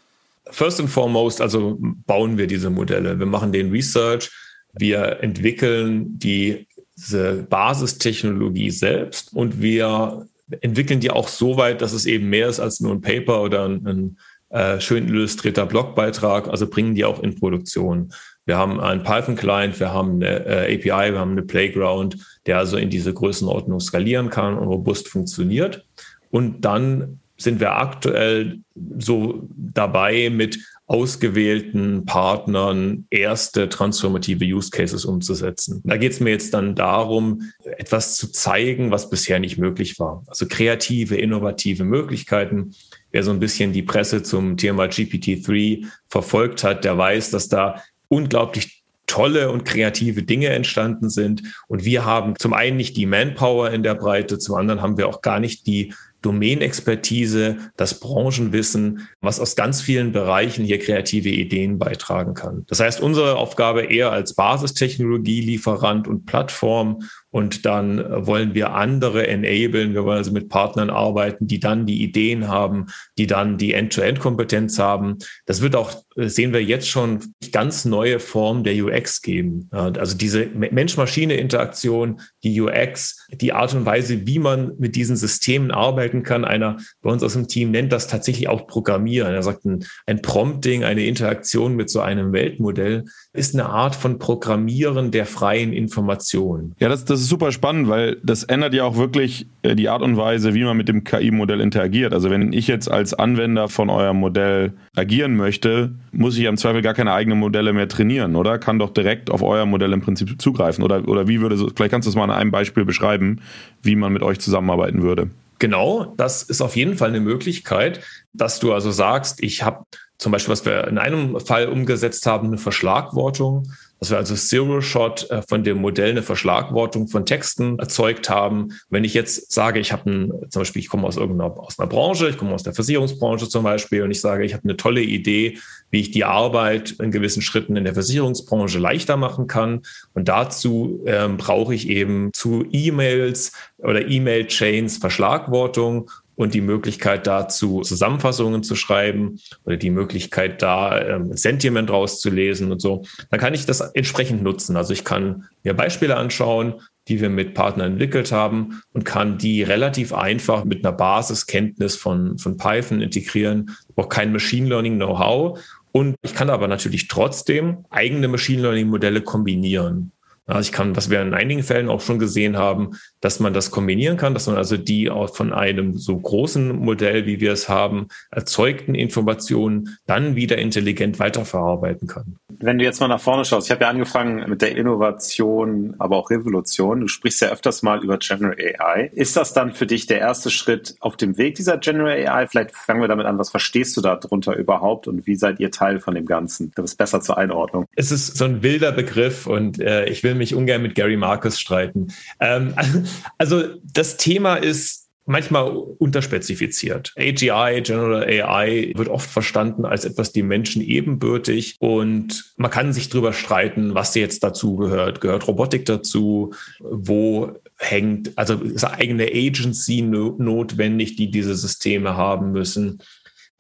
First 0.49 0.81
and 0.81 0.89
foremost, 0.89 1.39
also 1.39 1.77
bauen 1.79 2.37
wir 2.37 2.47
diese 2.47 2.69
Modelle. 2.69 3.17
Wir 3.17 3.27
machen 3.27 3.53
den 3.53 3.71
Research. 3.71 4.29
Wir 4.73 5.19
entwickeln 5.21 6.17
die, 6.17 6.67
diese 6.97 7.45
Basistechnologie 7.49 8.71
selbst 8.71 9.33
und 9.33 9.61
wir 9.61 10.27
entwickeln 10.61 10.99
die 10.99 11.11
auch 11.11 11.27
so 11.27 11.55
weit, 11.55 11.81
dass 11.81 11.93
es 11.93 12.05
eben 12.05 12.29
mehr 12.29 12.49
ist 12.49 12.59
als 12.59 12.81
nur 12.81 12.91
ein 12.91 13.01
Paper 13.01 13.41
oder 13.43 13.65
ein, 13.65 13.87
ein 13.87 14.17
äh, 14.51 14.81
schön 14.81 15.07
illustrierter 15.07 15.65
Blogbeitrag, 15.65 16.49
also 16.49 16.67
bringen 16.67 16.93
die 16.93 17.05
auch 17.05 17.21
in 17.21 17.35
Produktion. 17.35 18.11
Wir 18.45 18.57
haben 18.57 18.79
einen 18.79 19.03
Python-Client, 19.03 19.79
wir 19.79 19.93
haben 19.93 20.15
eine 20.15 20.45
äh, 20.45 20.75
API, 20.75 21.13
wir 21.13 21.19
haben 21.19 21.31
eine 21.31 21.43
Playground, 21.43 22.17
der 22.45 22.57
also 22.57 22.77
in 22.77 22.89
diese 22.89 23.13
Größenordnung 23.13 23.79
skalieren 23.79 24.29
kann 24.29 24.57
und 24.57 24.67
robust 24.67 25.07
funktioniert. 25.07 25.85
Und 26.31 26.61
dann 26.65 27.19
sind 27.37 27.59
wir 27.59 27.75
aktuell 27.75 28.59
so 28.99 29.47
dabei, 29.55 30.29
mit 30.29 30.59
ausgewählten 30.91 32.05
Partnern 32.05 33.05
erste 33.09 33.69
transformative 33.69 34.43
Use 34.43 34.71
Cases 34.71 35.05
umzusetzen. 35.05 35.81
Da 35.85 35.95
geht 35.95 36.11
es 36.11 36.19
mir 36.19 36.31
jetzt 36.31 36.53
dann 36.53 36.75
darum, 36.75 37.43
etwas 37.63 38.17
zu 38.17 38.29
zeigen, 38.29 38.91
was 38.91 39.09
bisher 39.09 39.39
nicht 39.39 39.57
möglich 39.57 39.99
war. 39.99 40.21
Also 40.27 40.47
kreative, 40.47 41.15
innovative 41.15 41.85
Möglichkeiten. 41.85 42.75
Wer 43.11 43.23
so 43.23 43.31
ein 43.31 43.39
bisschen 43.39 43.71
die 43.71 43.83
Presse 43.83 44.21
zum 44.21 44.57
Thema 44.57 44.83
GPT-3 44.83 45.85
verfolgt 46.09 46.65
hat, 46.65 46.83
der 46.83 46.97
weiß, 46.97 47.31
dass 47.31 47.47
da 47.47 47.81
unglaublich 48.11 48.83
tolle 49.07 49.51
und 49.51 49.65
kreative 49.65 50.23
Dinge 50.23 50.49
entstanden 50.49 51.09
sind. 51.09 51.43
Und 51.67 51.83
wir 51.83 52.05
haben 52.05 52.35
zum 52.37 52.53
einen 52.53 52.77
nicht 52.77 52.95
die 52.95 53.05
Manpower 53.05 53.71
in 53.71 53.83
der 53.83 53.95
Breite, 53.95 54.37
zum 54.37 54.55
anderen 54.55 54.81
haben 54.81 54.97
wir 54.97 55.07
auch 55.07 55.21
gar 55.21 55.39
nicht 55.39 55.67
die 55.67 55.93
Domänexpertise, 56.21 57.57
das 57.77 57.99
Branchenwissen, 57.99 59.07
was 59.21 59.39
aus 59.39 59.55
ganz 59.55 59.81
vielen 59.81 60.11
Bereichen 60.11 60.63
hier 60.63 60.79
kreative 60.79 61.29
Ideen 61.29 61.79
beitragen 61.79 62.35
kann. 62.35 62.63
Das 62.67 62.79
heißt, 62.79 63.01
unsere 63.01 63.37
Aufgabe 63.37 63.81
eher 63.81 64.11
als 64.11 64.35
Basistechnologie, 64.35 65.41
Lieferant 65.41 66.07
und 66.07 66.25
Plattform 66.25 66.99
und 67.31 67.65
dann 67.65 68.03
wollen 68.27 68.53
wir 68.53 68.73
andere 68.73 69.25
enablen. 69.27 69.93
Wir 69.93 70.03
wollen 70.03 70.17
also 70.17 70.31
mit 70.31 70.49
Partnern 70.49 70.89
arbeiten, 70.89 71.47
die 71.47 71.59
dann 71.59 71.85
die 71.85 72.03
Ideen 72.03 72.49
haben, 72.49 72.87
die 73.17 73.25
dann 73.25 73.57
die 73.57 73.73
End-to-End-Kompetenz 73.73 74.77
haben. 74.79 75.17
Das 75.45 75.61
wird 75.61 75.75
auch, 75.75 75.93
sehen 76.15 76.51
wir 76.51 76.61
jetzt 76.61 76.89
schon, 76.89 77.33
ganz 77.53 77.85
neue 77.85 78.19
Formen 78.19 78.63
der 78.65 78.75
UX 78.83 79.21
geben. 79.21 79.69
Also 79.71 80.17
diese 80.17 80.45
Mensch-Maschine-Interaktion, 80.47 82.19
die 82.43 82.59
UX, 82.59 83.25
die 83.31 83.53
Art 83.53 83.73
und 83.73 83.85
Weise, 83.85 84.27
wie 84.27 84.39
man 84.39 84.73
mit 84.77 84.95
diesen 84.95 85.15
Systemen 85.15 85.71
arbeiten 85.71 86.23
kann. 86.23 86.43
Einer 86.43 86.77
bei 87.01 87.11
uns 87.11 87.23
aus 87.23 87.33
dem 87.33 87.47
Team 87.47 87.71
nennt 87.71 87.93
das 87.93 88.07
tatsächlich 88.07 88.49
auch 88.49 88.67
Programmieren. 88.67 89.33
Er 89.33 89.43
sagt, 89.43 89.63
ein, 89.65 89.85
ein 90.05 90.21
Prompting, 90.21 90.83
eine 90.83 91.05
Interaktion 91.05 91.75
mit 91.75 91.89
so 91.89 92.01
einem 92.01 92.33
Weltmodell 92.33 93.05
ist 93.33 93.53
eine 93.53 93.67
Art 93.67 93.95
von 93.95 94.19
Programmieren 94.19 95.11
der 95.11 95.25
freien 95.25 95.71
Information. 95.71 96.75
Ja, 96.79 96.89
das, 96.89 97.05
das 97.05 97.20
ist 97.21 97.29
super 97.29 97.51
spannend, 97.51 97.87
weil 97.87 98.17
das 98.23 98.43
ändert 98.43 98.73
ja 98.73 98.83
auch 98.83 98.97
wirklich 98.97 99.47
äh, 99.61 99.75
die 99.75 99.89
Art 99.89 100.01
und 100.01 100.17
Weise, 100.17 100.53
wie 100.53 100.63
man 100.63 100.77
mit 100.77 100.87
dem 100.87 101.03
KI-Modell 101.03 101.61
interagiert. 101.61 102.13
Also 102.13 102.29
wenn 102.29 102.53
ich 102.53 102.67
jetzt 102.67 102.89
als 102.89 103.13
Anwender 103.13 103.69
von 103.69 103.89
eurem 103.89 104.17
Modell 104.17 104.73
agieren 104.95 105.35
möchte, 105.35 105.93
muss 106.11 106.37
ich 106.37 106.43
ja 106.43 106.49
im 106.49 106.57
Zweifel 106.57 106.81
gar 106.81 106.93
keine 106.93 107.13
eigenen 107.13 107.39
Modelle 107.39 107.73
mehr 107.73 107.87
trainieren, 107.87 108.35
oder? 108.35 108.57
Kann 108.59 108.79
doch 108.79 108.91
direkt 108.91 109.29
auf 109.29 109.41
euer 109.41 109.65
Modell 109.65 109.93
im 109.93 110.01
Prinzip 110.01 110.41
zugreifen. 110.41 110.83
Oder, 110.83 111.07
oder 111.07 111.27
wie 111.27 111.41
würde, 111.41 111.57
vielleicht 111.57 111.91
kannst 111.91 112.05
du 112.05 112.09
es 112.09 112.15
mal 112.15 112.25
an 112.25 112.31
einem 112.31 112.51
Beispiel 112.51 112.85
beschreiben, 112.85 113.41
wie 113.81 113.95
man 113.95 114.13
mit 114.13 114.23
euch 114.23 114.39
zusammenarbeiten 114.39 115.01
würde. 115.01 115.29
Genau, 115.59 116.13
das 116.17 116.41
ist 116.41 116.61
auf 116.61 116.75
jeden 116.75 116.97
Fall 116.97 117.09
eine 117.09 117.19
Möglichkeit, 117.19 118.01
dass 118.33 118.59
du 118.59 118.73
also 118.73 118.89
sagst, 118.89 119.43
ich 119.43 119.61
habe 119.61 119.85
zum 120.17 120.31
Beispiel, 120.31 120.51
was 120.51 120.65
wir 120.65 120.87
in 120.87 120.97
einem 120.97 121.39
Fall 121.39 121.67
umgesetzt 121.67 122.25
haben, 122.25 122.47
eine 122.47 122.57
Verschlagwortung 122.57 123.67
dass 124.01 124.09
wir 124.09 124.17
also 124.17 124.33
Zero-Shot 124.33 125.29
äh, 125.29 125.43
von 125.47 125.63
dem 125.63 125.77
Modell 125.77 126.09
eine 126.09 126.23
Verschlagwortung 126.23 127.07
von 127.07 127.23
Texten 127.23 127.77
erzeugt 127.77 128.31
haben. 128.31 128.69
Wenn 128.89 129.03
ich 129.03 129.13
jetzt 129.13 129.51
sage, 129.51 129.79
ich 129.79 129.91
habe 129.91 130.09
ein, 130.09 130.31
zum 130.49 130.61
Beispiel, 130.61 130.81
ich 130.81 130.89
komme 130.89 131.07
aus 131.07 131.17
irgendeiner 131.17 131.55
aus 131.55 131.77
einer 131.77 131.87
Branche, 131.87 132.27
ich 132.27 132.37
komme 132.37 132.53
aus 132.53 132.63
der 132.63 132.73
Versicherungsbranche 132.73 133.47
zum 133.47 133.63
Beispiel 133.63 134.01
und 134.01 134.09
ich 134.09 134.19
sage, 134.19 134.43
ich 134.43 134.53
habe 134.53 134.63
eine 134.63 134.75
tolle 134.75 135.01
Idee, 135.01 135.59
wie 135.91 135.99
ich 135.99 136.09
die 136.09 136.23
Arbeit 136.23 136.91
in 136.99 137.11
gewissen 137.11 137.43
Schritten 137.43 137.75
in 137.75 137.83
der 137.83 137.93
Versicherungsbranche 137.93 138.79
leichter 138.79 139.17
machen 139.17 139.45
kann. 139.45 139.83
Und 140.15 140.27
dazu 140.27 141.03
ähm, 141.05 141.37
brauche 141.37 141.75
ich 141.75 141.87
eben 141.87 142.31
zu 142.33 142.65
E-Mails 142.71 143.51
oder 143.77 144.07
E-Mail-Chains 144.07 144.97
Verschlagwortung 144.97 146.09
und 146.35 146.53
die 146.53 146.61
Möglichkeit 146.61 147.27
dazu 147.27 147.81
Zusammenfassungen 147.81 148.63
zu 148.63 148.75
schreiben 148.75 149.39
oder 149.65 149.77
die 149.77 149.89
Möglichkeit 149.89 150.61
da 150.61 150.99
ähm, 150.99 151.35
Sentiment 151.35 151.89
rauszulesen 151.89 152.71
und 152.71 152.81
so, 152.81 153.03
dann 153.29 153.39
kann 153.39 153.53
ich 153.53 153.65
das 153.65 153.81
entsprechend 153.81 154.43
nutzen. 154.43 154.75
Also 154.75 154.93
ich 154.93 155.03
kann 155.03 155.45
mir 155.63 155.73
Beispiele 155.73 156.15
anschauen, 156.15 156.81
die 157.07 157.19
wir 157.19 157.29
mit 157.29 157.53
Partnern 157.53 157.93
entwickelt 157.93 158.31
haben 158.31 158.81
und 158.93 159.05
kann 159.05 159.37
die 159.37 159.63
relativ 159.63 160.13
einfach 160.13 160.63
mit 160.63 160.85
einer 160.85 160.95
Basiskenntnis 160.95 161.95
von, 161.95 162.37
von 162.37 162.57
Python 162.57 163.01
integrieren. 163.01 163.75
Ich 163.89 163.95
brauche 163.95 164.09
kein 164.09 164.31
Machine 164.31 164.67
Learning 164.67 164.95
Know-how 164.95 165.59
und 165.91 166.15
ich 166.21 166.33
kann 166.33 166.49
aber 166.49 166.67
natürlich 166.67 167.07
trotzdem 167.07 167.85
eigene 167.89 168.27
Machine 168.27 168.61
Learning 168.61 168.87
Modelle 168.87 169.21
kombinieren. 169.21 170.11
Also 170.47 170.67
ich 170.67 170.71
kann, 170.71 170.95
was 170.95 171.09
wir 171.09 171.21
in 171.21 171.33
einigen 171.33 171.63
Fällen 171.63 171.89
auch 171.89 172.01
schon 172.01 172.19
gesehen 172.19 172.57
haben, 172.57 172.91
dass 173.21 173.39
man 173.39 173.53
das 173.53 173.71
kombinieren 173.71 174.17
kann, 174.17 174.33
dass 174.33 174.47
man 174.47 174.57
also 174.57 174.75
die 174.75 175.09
auch 175.09 175.35
von 175.35 175.53
einem 175.53 175.97
so 175.97 176.17
großen 176.17 176.75
Modell, 176.75 177.25
wie 177.25 177.39
wir 177.39 177.51
es 177.51 177.69
haben, 177.69 178.07
erzeugten 178.31 178.95
Informationen 178.95 179.97
dann 180.07 180.35
wieder 180.35 180.57
intelligent 180.57 181.19
weiterverarbeiten 181.19 182.07
kann. 182.07 182.37
Wenn 182.59 182.79
du 182.79 182.83
jetzt 182.83 182.99
mal 182.99 183.07
nach 183.07 183.21
vorne 183.21 183.45
schaust, 183.45 183.67
ich 183.67 183.71
habe 183.71 183.83
ja 183.83 183.89
angefangen 183.89 184.49
mit 184.49 184.61
der 184.61 184.75
Innovation, 184.75 185.95
aber 185.99 186.17
auch 186.17 186.29
Revolution. 186.29 187.01
Du 187.01 187.07
sprichst 187.07 187.41
ja 187.41 187.49
öfters 187.49 187.81
mal 187.81 188.03
über 188.03 188.17
General 188.17 188.55
AI. 188.55 189.09
Ist 189.13 189.37
das 189.37 189.53
dann 189.53 189.73
für 189.73 189.87
dich 189.87 190.05
der 190.07 190.19
erste 190.19 190.49
Schritt 190.49 190.95
auf 190.99 191.17
dem 191.17 191.37
Weg 191.37 191.55
dieser 191.55 191.77
General 191.77 192.11
AI? 192.11 192.47
Vielleicht 192.47 192.75
fangen 192.75 193.01
wir 193.01 193.07
damit 193.07 193.25
an. 193.25 193.37
Was 193.37 193.51
verstehst 193.51 193.95
du 193.97 194.01
darunter 194.01 194.55
überhaupt 194.55 195.07
und 195.07 195.25
wie 195.27 195.35
seid 195.35 195.59
ihr 195.59 195.71
Teil 195.71 195.99
von 195.99 196.15
dem 196.15 196.25
Ganzen? 196.25 196.71
Das 196.75 196.91
ist 196.91 196.97
besser 196.97 197.21
zur 197.21 197.37
Einordnung. 197.37 197.85
Es 197.95 198.11
ist 198.11 198.37
so 198.37 198.45
ein 198.45 198.63
wilder 198.63 198.91
Begriff 198.91 199.47
und 199.47 199.79
äh, 199.79 200.05
ich 200.05 200.23
will 200.23 200.30
mich 200.35 200.55
ungern 200.55 200.81
mit 200.81 200.95
Gary 200.95 201.17
Marcus 201.17 201.59
streiten. 201.59 202.07
Ähm, 202.39 202.73
also 203.37 203.63
das 203.83 204.17
Thema 204.17 204.55
ist 204.55 205.01
manchmal 205.25 205.69
unterspezifiziert. 205.69 207.13
AGI, 207.17 207.81
General 207.83 208.23
AI, 208.23 208.91
wird 208.95 209.07
oft 209.07 209.29
verstanden 209.29 209.85
als 209.85 210.03
etwas 210.03 210.31
dem 210.31 210.47
Menschen 210.47 210.81
ebenbürtig 210.81 211.75
und 211.79 212.53
man 212.57 212.71
kann 212.71 212.91
sich 212.91 213.09
darüber 213.09 213.31
streiten, 213.33 213.93
was 213.93 214.15
jetzt 214.15 214.43
dazu 214.43 214.75
gehört. 214.75 215.21
Gehört 215.21 215.47
Robotik 215.47 215.85
dazu? 215.85 216.53
Wo 216.79 217.53
hängt, 217.77 218.37
also 218.37 218.55
ist 218.55 218.83
eigene 218.83 219.27
Agency 219.31 220.01
notwendig, 220.01 221.15
die 221.15 221.29
diese 221.29 221.55
Systeme 221.55 222.17
haben 222.17 222.51
müssen? 222.51 223.01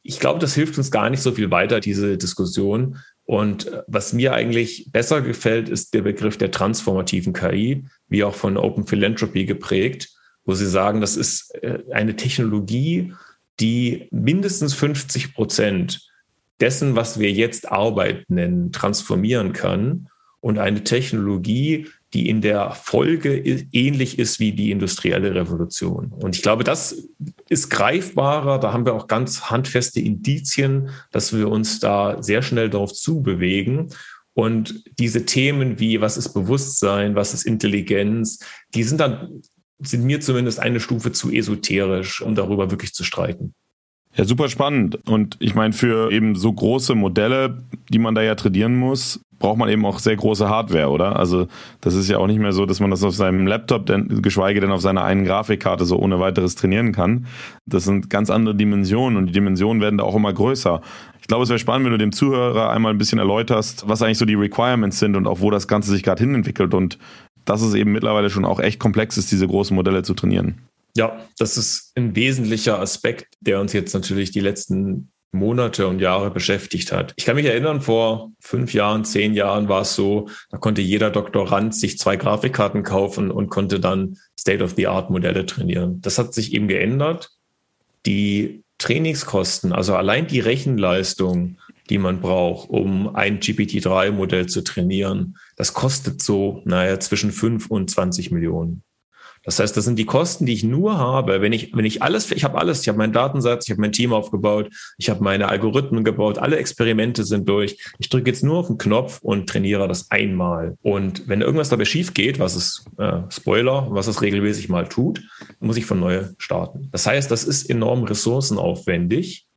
Ich 0.03 0.19
glaube, 0.19 0.39
das 0.39 0.55
hilft 0.55 0.79
uns 0.79 0.89
gar 0.89 1.11
nicht 1.11 1.21
so 1.21 1.31
viel 1.31 1.51
weiter, 1.51 1.79
diese 1.79 2.17
Diskussion. 2.17 2.97
Und 3.31 3.67
äh, 3.67 3.83
was 3.87 4.11
mir 4.11 4.33
eigentlich 4.33 4.91
besser 4.91 5.21
gefällt, 5.21 5.69
ist 5.69 5.93
der 5.93 6.01
Begriff 6.01 6.37
der 6.37 6.51
transformativen 6.51 7.31
KI, 7.31 7.85
wie 8.09 8.25
auch 8.25 8.35
von 8.35 8.57
Open 8.57 8.85
Philanthropy 8.85 9.45
geprägt, 9.45 10.09
wo 10.43 10.53
sie 10.53 10.67
sagen, 10.67 10.99
das 10.99 11.15
ist 11.15 11.55
äh, 11.63 11.79
eine 11.93 12.17
Technologie, 12.17 13.13
die 13.61 14.09
mindestens 14.11 14.73
50 14.73 15.33
Prozent 15.33 16.11
dessen, 16.59 16.97
was 16.97 17.21
wir 17.21 17.31
jetzt 17.31 17.71
Arbeit 17.71 18.29
nennen, 18.29 18.73
transformieren 18.73 19.53
kann. 19.53 20.09
Und 20.41 20.59
eine 20.59 20.83
Technologie, 20.83 21.87
die 22.13 22.27
in 22.27 22.41
der 22.41 22.71
Folge 22.71 23.37
ähnlich 23.37 24.19
ist 24.19 24.39
wie 24.39 24.51
die 24.51 24.71
industrielle 24.71 25.33
Revolution. 25.33 26.11
Und 26.11 26.35
ich 26.35 26.41
glaube, 26.41 26.63
das 26.63 27.07
ist 27.47 27.69
greifbarer. 27.69 28.59
Da 28.59 28.73
haben 28.73 28.85
wir 28.85 28.93
auch 28.93 29.07
ganz 29.07 29.49
handfeste 29.49 30.01
Indizien, 30.01 30.89
dass 31.11 31.35
wir 31.35 31.49
uns 31.49 31.79
da 31.79 32.21
sehr 32.21 32.41
schnell 32.41 32.69
darauf 32.69 32.93
zubewegen. 32.93 33.89
Und 34.33 34.83
diese 34.99 35.25
Themen 35.25 35.79
wie, 35.79 36.01
was 36.01 36.17
ist 36.17 36.33
Bewusstsein, 36.33 37.15
was 37.15 37.33
ist 37.33 37.45
Intelligenz, 37.45 38.39
die 38.73 38.83
sind 38.83 38.99
dann, 38.99 39.41
sind 39.79 40.03
mir 40.03 40.19
zumindest 40.21 40.59
eine 40.59 40.79
Stufe 40.79 41.11
zu 41.11 41.31
esoterisch, 41.31 42.21
um 42.21 42.35
darüber 42.35 42.71
wirklich 42.71 42.93
zu 42.93 43.03
streiten. 43.03 43.55
Ja, 44.15 44.25
super 44.25 44.49
spannend. 44.49 44.99
Und 45.07 45.37
ich 45.39 45.55
meine, 45.55 45.73
für 45.73 46.11
eben 46.11 46.35
so 46.35 46.51
große 46.51 46.95
Modelle, 46.95 47.63
die 47.89 47.99
man 47.99 48.13
da 48.13 48.21
ja 48.21 48.35
trainieren 48.35 48.75
muss, 48.75 49.21
braucht 49.39 49.57
man 49.57 49.69
eben 49.69 49.85
auch 49.85 49.99
sehr 49.99 50.15
große 50.15 50.47
Hardware, 50.47 50.89
oder? 50.89 51.17
Also 51.17 51.47
das 51.81 51.95
ist 51.95 52.09
ja 52.09 52.17
auch 52.17 52.27
nicht 52.27 52.39
mehr 52.39 52.53
so, 52.53 52.65
dass 52.65 52.79
man 52.79 52.91
das 52.91 53.03
auf 53.03 53.15
seinem 53.15 53.47
Laptop, 53.47 53.85
denn, 53.87 54.21
geschweige 54.21 54.61
denn 54.61 54.71
auf 54.71 54.81
seiner 54.81 55.03
einen 55.03 55.25
Grafikkarte 55.25 55.83
so 55.85 55.97
ohne 55.97 56.19
weiteres 56.19 56.55
trainieren 56.55 56.93
kann. 56.93 57.25
Das 57.65 57.85
sind 57.85 58.09
ganz 58.09 58.29
andere 58.29 58.55
Dimensionen 58.55 59.17
und 59.17 59.27
die 59.27 59.33
Dimensionen 59.33 59.81
werden 59.81 59.97
da 59.97 60.03
auch 60.03 60.15
immer 60.15 60.31
größer. 60.31 60.81
Ich 61.19 61.27
glaube, 61.27 61.43
es 61.43 61.49
wäre 61.49 61.59
spannend, 61.59 61.85
wenn 61.85 61.93
du 61.93 61.97
dem 61.97 62.11
Zuhörer 62.11 62.69
einmal 62.69 62.93
ein 62.93 62.97
bisschen 62.97 63.19
erläuterst, 63.19 63.87
was 63.87 64.01
eigentlich 64.01 64.17
so 64.17 64.25
die 64.25 64.35
Requirements 64.35 64.99
sind 64.99 65.15
und 65.15 65.27
auch 65.27 65.41
wo 65.41 65.49
das 65.51 65.67
Ganze 65.67 65.91
sich 65.91 66.03
gerade 66.03 66.21
hinentwickelt 66.21 66.73
und 66.73 66.97
dass 67.45 67.61
es 67.61 67.73
eben 67.73 67.91
mittlerweile 67.91 68.29
schon 68.29 68.45
auch 68.45 68.59
echt 68.59 68.79
komplex 68.79 69.17
ist, 69.17 69.31
diese 69.31 69.47
großen 69.47 69.75
Modelle 69.75 70.03
zu 70.03 70.13
trainieren. 70.13 70.55
Ja, 70.95 71.25
das 71.37 71.57
ist 71.57 71.91
ein 71.95 72.15
wesentlicher 72.15 72.79
Aspekt, 72.79 73.35
der 73.39 73.59
uns 73.59 73.73
jetzt 73.73 73.93
natürlich 73.93 74.31
die 74.31 74.39
letzten 74.39 75.11
Monate 75.31 75.87
und 75.87 75.99
Jahre 75.99 76.29
beschäftigt 76.29 76.91
hat. 76.91 77.13
Ich 77.15 77.25
kann 77.25 77.37
mich 77.37 77.45
erinnern, 77.45 77.79
vor 77.79 78.31
fünf 78.39 78.73
Jahren, 78.73 79.05
zehn 79.05 79.33
Jahren 79.33 79.69
war 79.69 79.83
es 79.83 79.95
so, 79.95 80.27
da 80.49 80.57
konnte 80.57 80.81
jeder 80.81 81.09
Doktorand 81.09 81.73
sich 81.73 81.97
zwei 81.97 82.17
Grafikkarten 82.17 82.83
kaufen 82.83 83.31
und 83.31 83.49
konnte 83.49 83.79
dann 83.79 84.17
State-of-the-Art-Modelle 84.37 85.45
trainieren. 85.45 86.01
Das 86.01 86.17
hat 86.17 86.33
sich 86.33 86.53
eben 86.53 86.67
geändert. 86.67 87.29
Die 88.05 88.63
Trainingskosten, 88.77 89.71
also 89.71 89.95
allein 89.95 90.27
die 90.27 90.39
Rechenleistung, 90.41 91.57
die 91.89 91.97
man 91.97 92.19
braucht, 92.19 92.69
um 92.69 93.15
ein 93.15 93.39
GPT-3-Modell 93.39 94.47
zu 94.47 94.63
trainieren, 94.63 95.37
das 95.55 95.73
kostet 95.73 96.21
so, 96.21 96.61
naja, 96.65 96.99
zwischen 96.99 97.31
fünf 97.31 97.67
und 97.67 97.89
20 97.89 98.31
Millionen. 98.31 98.83
Das 99.43 99.59
heißt, 99.59 99.75
das 99.75 99.85
sind 99.85 99.97
die 99.97 100.05
Kosten, 100.05 100.45
die 100.45 100.53
ich 100.53 100.63
nur 100.63 100.97
habe, 100.97 101.41
wenn 101.41 101.53
ich, 101.53 101.75
wenn 101.75 101.85
ich 101.85 102.01
alles, 102.01 102.31
ich 102.31 102.43
habe 102.43 102.57
alles, 102.57 102.81
ich 102.81 102.87
habe 102.87 102.97
meinen 102.97 103.13
Datensatz, 103.13 103.65
ich 103.65 103.71
habe 103.71 103.81
mein 103.81 103.91
Team 103.91 104.13
aufgebaut, 104.13 104.69
ich 104.97 105.09
habe 105.09 105.23
meine 105.23 105.49
Algorithmen 105.49 106.03
gebaut, 106.03 106.37
alle 106.37 106.57
Experimente 106.57 107.23
sind 107.23 107.49
durch. 107.49 107.77
Ich 107.97 108.09
drücke 108.09 108.29
jetzt 108.29 108.43
nur 108.43 108.59
auf 108.59 108.67
den 108.67 108.77
Knopf 108.77 109.19
und 109.21 109.49
trainiere 109.49 109.87
das 109.87 110.11
einmal. 110.11 110.77
Und 110.81 111.27
wenn 111.27 111.41
irgendwas 111.41 111.69
dabei 111.69 111.85
schief 111.85 112.13
geht, 112.13 112.39
was 112.39 112.55
es, 112.55 112.85
äh, 112.97 113.21
Spoiler, 113.29 113.87
was 113.89 114.07
es 114.07 114.21
regelmäßig 114.21 114.69
mal 114.69 114.87
tut, 114.87 115.21
muss 115.59 115.77
ich 115.77 115.85
von 115.85 115.99
neu 115.99 116.25
starten. 116.37 116.89
Das 116.91 117.07
heißt, 117.07 117.31
das 117.31 117.43
ist 117.43 117.69
enorm 117.69 118.03
ressourcenaufwendig. 118.03 119.47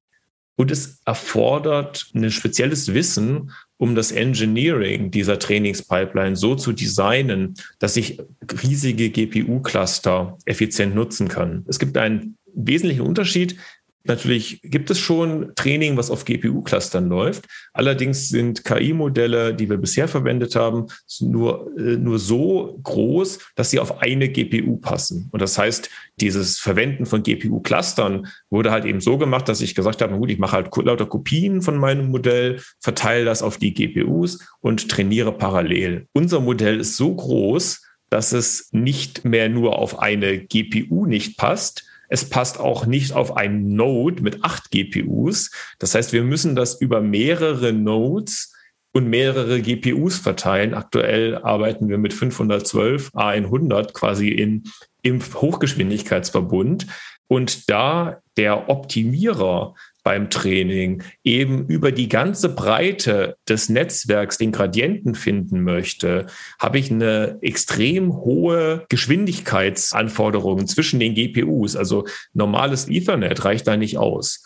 Und 0.57 0.71
es 0.71 1.01
erfordert 1.05 2.07
ein 2.15 2.31
spezielles 2.31 2.95
Wissen, 2.95 3.51
um 3.77 3.95
das 3.95 4.13
Engineering 4.13 5.11
dieser 5.11 5.39
Trainingspipeline 5.39 6.37
so 6.37 6.55
zu 6.55 6.73
designen, 6.73 7.55
dass 7.79 7.97
ich 7.97 8.19
riesige 8.63 9.11
GPU-Cluster 9.11 10.39
effizient 10.45 10.95
nutzen 10.95 11.29
kann. 11.29 11.65
Es 11.67 11.79
gibt 11.79 11.97
einen 11.97 12.37
wesentlichen 12.55 13.03
Unterschied. 13.03 13.57
Natürlich 14.07 14.61
gibt 14.63 14.91
es 14.91 14.99
schon 14.99 15.53
Training, 15.55 15.97
was 15.97 16.11
auf 16.11 16.27
GPU-Clustern 16.27 17.09
läuft. 17.09 17.47
Allerdings 17.73 18.29
sind 18.29 18.63
KI-Modelle, 18.63 19.55
die 19.55 19.71
wir 19.71 19.79
bisher 19.79 20.09
verwendet 20.09 20.57
haben, 20.57 20.87
nur, 21.21 21.71
äh, 21.79 21.97
nur 21.97 22.19
so 22.19 22.79
groß, 22.83 23.39
dass 23.57 23.71
sie 23.71 23.81
auf 23.81 24.03
eine 24.03 24.29
GPU 24.29 24.77
passen. 24.77 25.31
Und 25.33 25.41
das 25.41 25.57
heißt, 25.57 25.89
dieses 26.21 26.59
Verwenden 26.59 27.07
von 27.07 27.23
GPU-Clustern 27.23 28.27
wurde 28.51 28.71
halt 28.71 28.85
eben 28.85 29.01
so 29.01 29.17
gemacht, 29.17 29.49
dass 29.49 29.63
ich 29.63 29.75
gesagt 29.75 30.03
habe, 30.03 30.19
gut, 30.19 30.31
ich 30.31 30.39
mache 30.39 30.53
halt 30.53 30.77
lauter 30.77 31.07
Kopien 31.07 31.63
von 31.63 31.79
meinem 31.79 32.11
Modell, 32.11 32.61
verteile 32.81 33.25
das 33.25 33.43
auf 33.43 33.57
die 33.57 33.73
GPUs 33.73 34.47
und 34.61 34.91
trainiere 34.91 35.33
parallel. 35.33 36.09
Unser 36.13 36.41
Modell 36.41 36.79
ist 36.79 36.99
so 36.99 37.15
groß, 37.15 37.81
dass 38.11 38.33
es 38.33 38.69
nicht 38.71 39.25
mehr 39.25 39.49
nur 39.49 39.79
auf 39.79 39.99
eine 39.99 40.39
GPU 40.45 41.07
nicht 41.07 41.39
passt, 41.39 41.85
es 42.15 42.31
passt 42.31 42.61
auch 42.61 42.87
nicht 42.87 43.13
auf 43.13 43.37
ein 43.37 43.75
Node 43.75 44.23
mit 44.23 44.45
acht 44.45 44.71
GPUs. 44.71 45.51
Das 45.81 45.97
heißt, 45.97 46.13
wir 46.13 46.23
müssen 46.23 46.55
das 46.55 46.81
über 46.81 47.01
mehrere 47.01 47.73
Nodes 47.73 48.55
und 48.93 49.09
mehrere 49.09 49.61
GPUs 49.61 50.19
verteilen. 50.19 50.75
Aktuell 50.75 51.39
arbeiten 51.39 51.89
wir 51.89 51.99
mit 51.99 52.15
512 52.15 53.11
A100 53.15 53.95
quasi 53.95 54.29
in, 54.29 54.63
im 55.03 55.21
Hochgeschwindigkeitsverbund. 55.21 56.87
Und 57.27 57.69
da 57.69 58.21
der 58.37 58.69
Optimierer 58.69 59.75
beim 60.05 60.31
Training 60.31 61.03
eben 61.25 61.67
über 61.67 61.91
die 61.91 62.09
ganze 62.09 62.51
Breite 62.51 63.37
des 63.49 63.69
Netzwerks 63.69 64.39
den 64.39 64.53
Gradienten 64.53 65.15
finden 65.15 65.63
möchte, 65.63 66.27
habe 66.61 66.79
ich 66.79 66.93
eine 66.93 67.39
extrem 67.41 68.15
hohe 68.15 68.85
Geschwindigkeitsanforderung 68.89 70.67
zwischen 70.69 71.01
den 71.01 71.15
GPUs. 71.15 71.75
Also 71.75 72.07
normales 72.35 72.89
Ethernet 72.89 73.45
reicht 73.45 73.67
da 73.67 73.77
nicht 73.77 73.99
aus. 73.99 74.45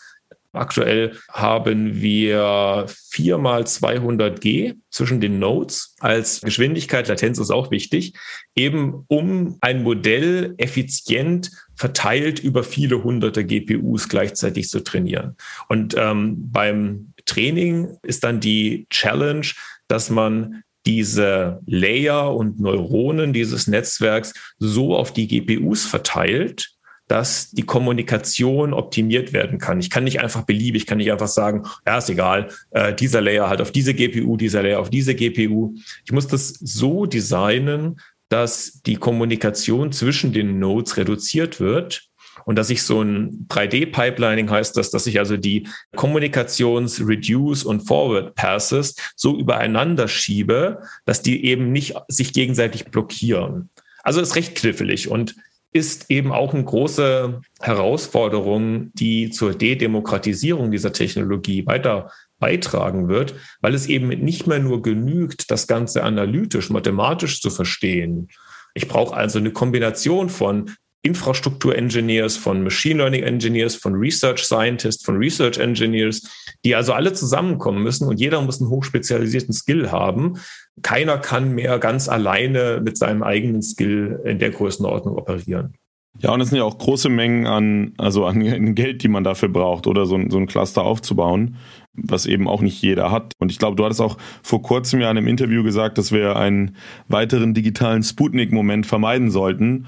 Aktuell 0.51 1.15
haben 1.29 2.01
wir 2.01 2.85
viermal 2.87 3.67
200 3.67 4.41
G 4.41 4.73
zwischen 4.89 5.21
den 5.21 5.37
Nodes 5.37 5.95
als 5.99 6.41
Geschwindigkeit. 6.41 7.07
Latenz 7.07 7.37
ist 7.37 7.51
auch 7.51 7.69
wichtig, 7.69 8.13
eben 8.55 9.03
um 9.07 9.57
ein 9.61 9.83
Modell 9.83 10.55
effizient 10.57 11.51
verteilt 11.79 12.39
über 12.39 12.65
viele 12.65 13.05
hunderte 13.05 13.45
GPUs 13.45 14.09
gleichzeitig 14.09 14.67
zu 14.67 14.81
trainieren. 14.81 15.37
Und 15.69 15.95
ähm, 15.97 16.51
beim 16.51 17.13
Training 17.25 17.97
ist 18.03 18.25
dann 18.25 18.41
die 18.41 18.85
Challenge, 18.89 19.47
dass 19.87 20.09
man 20.09 20.63
diese 20.85 21.61
Layer 21.65 22.35
und 22.35 22.59
Neuronen 22.59 23.31
dieses 23.31 23.67
Netzwerks 23.67 24.33
so 24.57 24.93
auf 24.93 25.13
die 25.13 25.29
GPUs 25.29 25.85
verteilt, 25.85 26.71
dass 27.07 27.49
die 27.51 27.63
Kommunikation 27.63 28.73
optimiert 28.73 29.31
werden 29.31 29.57
kann. 29.57 29.79
Ich 29.79 29.89
kann 29.89 30.03
nicht 30.03 30.19
einfach 30.19 30.43
beliebig, 30.43 30.81
ich 30.81 30.87
kann 30.87 30.97
nicht 30.97 31.13
einfach 31.13 31.29
sagen, 31.29 31.63
ja, 31.87 31.97
ist 31.97 32.09
egal, 32.09 32.49
äh, 32.71 32.93
dieser 32.93 33.21
Layer 33.21 33.47
halt 33.47 33.61
auf 33.61 33.71
diese 33.71 33.93
GPU, 33.93 34.35
dieser 34.35 34.63
Layer 34.63 34.81
auf 34.81 34.89
diese 34.89 35.15
GPU. 35.15 35.75
Ich 36.03 36.11
muss 36.11 36.27
das 36.27 36.49
so 36.49 37.05
designen, 37.05 38.01
dass 38.29 38.81
die 38.85 38.95
Kommunikation 38.95 39.91
zwischen 39.91 40.33
den 40.33 40.59
Nodes 40.59 40.97
reduziert 40.97 41.59
wird 41.59 42.09
und 42.45 42.55
dass 42.55 42.69
ich 42.69 42.83
so 42.83 43.01
ein 43.01 43.47
3D-Pipelining 43.49 44.49
heißt 44.49 44.77
das, 44.77 44.91
dass 44.91 45.07
ich 45.07 45.19
also 45.19 45.37
die 45.37 45.67
Kommunikations-, 45.95 47.01
Reduce- 47.01 47.65
und 47.65 47.81
Forward-Passes 47.81 48.95
so 49.15 49.37
übereinander 49.37 50.07
schiebe, 50.07 50.81
dass 51.05 51.21
die 51.21 51.45
eben 51.45 51.71
nicht 51.71 51.95
sich 52.07 52.33
gegenseitig 52.33 52.85
blockieren. 52.85 53.69
Also 54.03 54.21
ist 54.21 54.35
recht 54.35 54.55
knifflig 54.55 55.09
und 55.09 55.35
ist 55.71 56.09
eben 56.09 56.31
auch 56.31 56.53
eine 56.53 56.63
große 56.63 57.41
Herausforderung, 57.61 58.91
die 58.93 59.29
zur 59.29 59.53
Dedemokratisierung 59.53 60.71
dieser 60.71 60.93
Technologie 60.93 61.65
weiter 61.67 62.11
beitragen 62.39 63.07
wird, 63.07 63.35
weil 63.61 63.73
es 63.73 63.87
eben 63.87 64.07
nicht 64.07 64.47
mehr 64.47 64.59
nur 64.59 64.81
genügt, 64.81 65.51
das 65.51 65.67
Ganze 65.67 66.03
analytisch, 66.03 66.69
mathematisch 66.69 67.41
zu 67.41 67.49
verstehen. 67.49 68.29
Ich 68.73 68.87
brauche 68.87 69.15
also 69.15 69.39
eine 69.39 69.51
Kombination 69.51 70.29
von 70.29 70.71
Infrastruktur-Engineers, 71.01 72.35
von 72.35 72.61
Machine 72.61 72.97
Learning 72.97 73.23
Engineers, 73.23 73.75
von 73.75 73.95
Research 73.95 74.43
Scientists, 74.43 75.05
von 75.05 75.17
Research 75.17 75.57
Engineers, 75.57 76.21
die 76.65 76.75
also 76.75 76.91
alle 76.93 77.13
zusammenkommen 77.13 77.81
müssen 77.83 78.07
und 78.07 78.19
jeder 78.19 78.41
muss 78.41 78.59
einen 78.59 78.69
hochspezialisierten 78.69 79.53
Skill 79.53 79.91
haben. 79.91 80.39
Keiner 80.81 81.17
kann 81.17 81.55
mehr 81.55 81.79
ganz 81.79 82.09
alleine 82.09 82.81
mit 82.83 82.97
seinem 82.97 83.23
eigenen 83.23 83.61
Skill 83.61 84.19
in 84.25 84.39
der 84.39 84.51
Größenordnung 84.51 85.15
operieren. 85.15 85.75
Ja, 86.21 86.31
und 86.33 86.41
es 86.41 86.49
sind 86.49 86.57
ja 86.57 86.65
auch 86.65 86.77
große 86.77 87.07
Mengen 87.07 87.47
an, 87.47 87.93
also 87.97 88.25
an 88.25 88.75
Geld, 88.75 89.03
die 89.03 89.07
man 89.07 89.23
dafür 89.23 89.47
braucht, 89.47 89.87
oder 89.87 90.05
so, 90.05 90.19
so 90.27 90.37
ein 90.37 90.47
Cluster 90.47 90.81
aufzubauen, 90.81 91.55
was 91.93 92.25
eben 92.25 92.47
auch 92.47 92.61
nicht 92.61 92.81
jeder 92.81 93.11
hat. 93.11 93.33
Und 93.39 93.51
ich 93.51 93.59
glaube, 93.59 93.75
du 93.75 93.83
hattest 93.83 94.01
auch 94.01 94.17
vor 94.43 94.61
kurzem 94.61 95.01
ja 95.01 95.09
in 95.11 95.17
einem 95.17 95.27
Interview 95.27 95.63
gesagt, 95.63 95.97
dass 95.97 96.11
wir 96.11 96.35
einen 96.35 96.75
weiteren 97.07 97.53
digitalen 97.53 98.03
Sputnik-Moment 98.03 98.85
vermeiden 98.85 99.31
sollten 99.31 99.85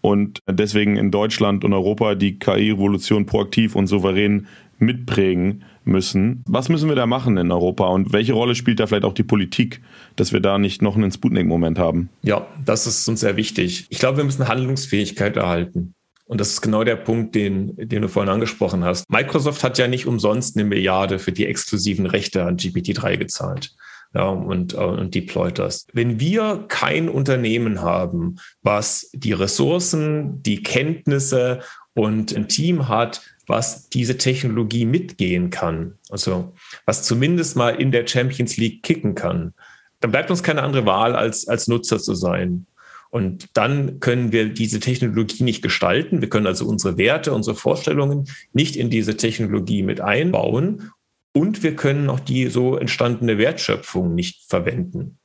und 0.00 0.40
deswegen 0.48 0.96
in 0.96 1.10
Deutschland 1.10 1.64
und 1.64 1.72
Europa 1.72 2.14
die 2.14 2.38
KI-Revolution 2.38 3.26
proaktiv 3.26 3.76
und 3.76 3.86
souverän 3.86 4.46
mitprägen 4.78 5.64
müssen. 5.84 6.42
Was 6.46 6.68
müssen 6.68 6.88
wir 6.88 6.96
da 6.96 7.06
machen 7.06 7.36
in 7.36 7.52
Europa 7.52 7.86
und 7.86 8.12
welche 8.12 8.32
Rolle 8.32 8.54
spielt 8.54 8.80
da 8.80 8.86
vielleicht 8.86 9.04
auch 9.04 9.12
die 9.12 9.22
Politik, 9.22 9.82
dass 10.16 10.32
wir 10.32 10.40
da 10.40 10.58
nicht 10.58 10.80
noch 10.82 10.96
einen 10.96 11.12
Sputnik-Moment 11.12 11.78
haben? 11.78 12.08
Ja, 12.22 12.46
das 12.64 12.86
ist 12.86 13.06
uns 13.08 13.20
sehr 13.20 13.36
wichtig. 13.36 13.86
Ich 13.90 13.98
glaube, 13.98 14.18
wir 14.18 14.24
müssen 14.24 14.48
Handlungsfähigkeit 14.48 15.36
erhalten. 15.36 15.94
Und 16.30 16.40
das 16.40 16.50
ist 16.50 16.60
genau 16.60 16.84
der 16.84 16.94
Punkt, 16.94 17.34
den, 17.34 17.74
den 17.76 18.02
du 18.02 18.08
vorhin 18.08 18.30
angesprochen 18.30 18.84
hast. 18.84 19.10
Microsoft 19.10 19.64
hat 19.64 19.78
ja 19.78 19.88
nicht 19.88 20.06
umsonst 20.06 20.56
eine 20.56 20.64
Milliarde 20.64 21.18
für 21.18 21.32
die 21.32 21.44
exklusiven 21.44 22.06
Rechte 22.06 22.44
an 22.44 22.56
GPT-3 22.56 23.16
gezahlt 23.16 23.74
ja, 24.14 24.28
und, 24.28 24.74
äh, 24.74 24.76
und 24.76 25.12
deployt 25.16 25.58
das. 25.58 25.88
Wenn 25.92 26.20
wir 26.20 26.66
kein 26.68 27.08
Unternehmen 27.08 27.82
haben, 27.82 28.36
was 28.62 29.10
die 29.12 29.32
Ressourcen, 29.32 30.40
die 30.44 30.62
Kenntnisse 30.62 31.62
und 31.94 32.32
ein 32.36 32.46
Team 32.46 32.86
hat, 32.86 33.22
was 33.48 33.88
diese 33.88 34.16
Technologie 34.16 34.84
mitgehen 34.84 35.50
kann, 35.50 35.98
also 36.10 36.54
was 36.86 37.02
zumindest 37.02 37.56
mal 37.56 37.70
in 37.70 37.90
der 37.90 38.06
Champions 38.06 38.56
League 38.56 38.84
kicken 38.84 39.16
kann, 39.16 39.52
dann 39.98 40.12
bleibt 40.12 40.30
uns 40.30 40.44
keine 40.44 40.62
andere 40.62 40.86
Wahl, 40.86 41.16
als, 41.16 41.48
als 41.48 41.66
Nutzer 41.66 41.98
zu 41.98 42.14
sein. 42.14 42.66
Und 43.10 43.48
dann 43.54 43.98
können 43.98 44.30
wir 44.30 44.48
diese 44.48 44.78
Technologie 44.78 45.42
nicht 45.42 45.62
gestalten. 45.62 46.20
Wir 46.20 46.28
können 46.28 46.46
also 46.46 46.66
unsere 46.66 46.96
Werte, 46.96 47.32
unsere 47.32 47.56
Vorstellungen 47.56 48.28
nicht 48.52 48.76
in 48.76 48.88
diese 48.88 49.16
Technologie 49.16 49.82
mit 49.82 50.00
einbauen. 50.00 50.90
Und 51.32 51.62
wir 51.62 51.74
können 51.74 52.08
auch 52.08 52.20
die 52.20 52.46
so 52.46 52.76
entstandene 52.76 53.36
Wertschöpfung 53.36 54.14
nicht 54.14 54.48
verwenden. 54.48 55.18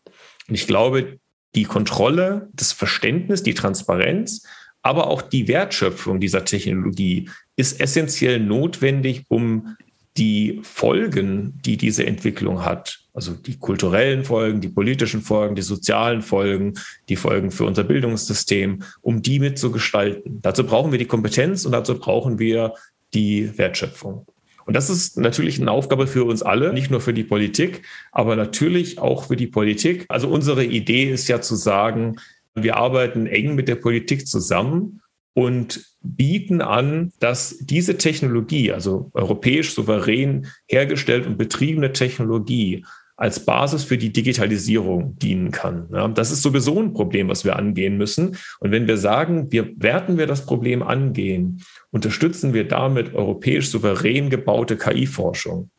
Und 0.48 0.56
ich 0.56 0.68
glaube, 0.68 1.20
die 1.54 1.64
Kontrolle, 1.64 2.50
das 2.54 2.74
Verständnis, 2.74 3.44
die 3.44 3.54
Transparenz, 3.54 4.46
aber 4.82 5.08
auch 5.08 5.22
die 5.22 5.48
Wertschöpfung 5.48 6.20
dieser 6.20 6.46
Technologie 6.46 7.30
ist 7.56 7.80
essentiell 7.80 8.40
notwendig, 8.40 9.24
um 9.30 9.76
die 10.18 10.62
Folgen, 10.64 11.60
die 11.66 11.78
diese 11.78 12.06
Entwicklung 12.06 12.64
hat, 12.64 13.02
also 13.14 13.34
die 13.34 13.58
kulturellen 13.58 14.24
Folgen, 14.24 14.62
die 14.62 14.70
politischen 14.70 15.22
Folgen, 15.22 15.56
die 15.56 15.62
sozialen 15.62 16.22
Folgen, 16.22 16.74
die 17.10 17.18
Folgen 17.18 17.52
für 17.52 17.66
unser 17.66 17.84
Bildungssystem, 17.84 18.84
um 19.02 19.22
die 19.22 19.40
mitzugestalten. 19.40 20.42
Dazu 20.42 20.66
brauchen 20.66 20.92
wir 20.92 21.00
die 21.00 21.06
Kompetenz 21.06 21.66
und 21.66 21.74
dazu 21.74 22.00
brauchen 22.00 22.40
wir 22.40 22.74
die 23.14 23.58
Wertschöpfung. 23.58 24.26
Und 24.66 24.76
das 24.76 24.90
ist 24.90 25.18
natürlich 25.18 25.62
eine 25.62 25.72
Aufgabe 25.72 26.08
für 26.08 26.24
uns 26.24 26.42
alle, 26.42 26.74
nicht 26.74 26.90
nur 26.90 27.02
für 27.02 27.14
die 27.14 27.24
Politik, 27.24 27.84
aber 28.12 28.36
natürlich 28.36 28.98
auch 28.98 29.26
für 29.26 29.36
die 29.36 29.48
Politik. 29.48 30.06
Also 30.10 30.28
unsere 30.28 30.64
Idee 30.64 31.12
ist 31.12 31.28
ja 31.28 31.40
zu 31.40 31.56
sagen, 31.56 32.16
wir 32.56 32.78
arbeiten 32.78 33.28
eng 33.28 33.54
mit 33.54 33.68
der 33.68 33.76
Politik 33.76 34.28
zusammen 34.28 35.02
und 35.36 35.86
bieten 36.02 36.62
an, 36.62 37.12
dass 37.20 37.58
diese 37.60 37.98
Technologie, 37.98 38.72
also 38.72 39.12
europäisch 39.14 39.74
souverän 39.74 40.48
hergestellt 40.68 41.28
und 41.28 41.38
betriebene 41.38 41.92
Technologie, 41.92 42.86
als 43.18 43.46
Basis 43.46 43.84
für 43.84 43.98
die 43.98 44.12
Digitalisierung 44.12 45.18
dienen 45.20 45.52
kann. 45.52 45.88
Ja, 45.94 46.08
das 46.08 46.32
ist 46.32 46.42
sowieso 46.42 46.82
ein 46.82 46.94
Problem, 46.94 47.30
was 47.30 47.46
wir 47.46 47.56
angehen 47.56 47.98
müssen. 47.98 48.38
Und 48.60 48.72
wenn 48.72 48.88
wir 48.88 48.98
sagen, 48.98 49.52
wir 49.52 49.72
werten 49.78 50.18
wir 50.18 50.28
das 50.28 50.46
Problem 50.46 50.84
angehen, 50.84 51.62
unterstützen 51.92 52.54
wir 52.54 52.68
damit 52.68 53.14
europäisch 53.14 53.70
souverän 53.70 54.30
gebaute 54.30 54.78
KI-Forschung, 54.78 55.70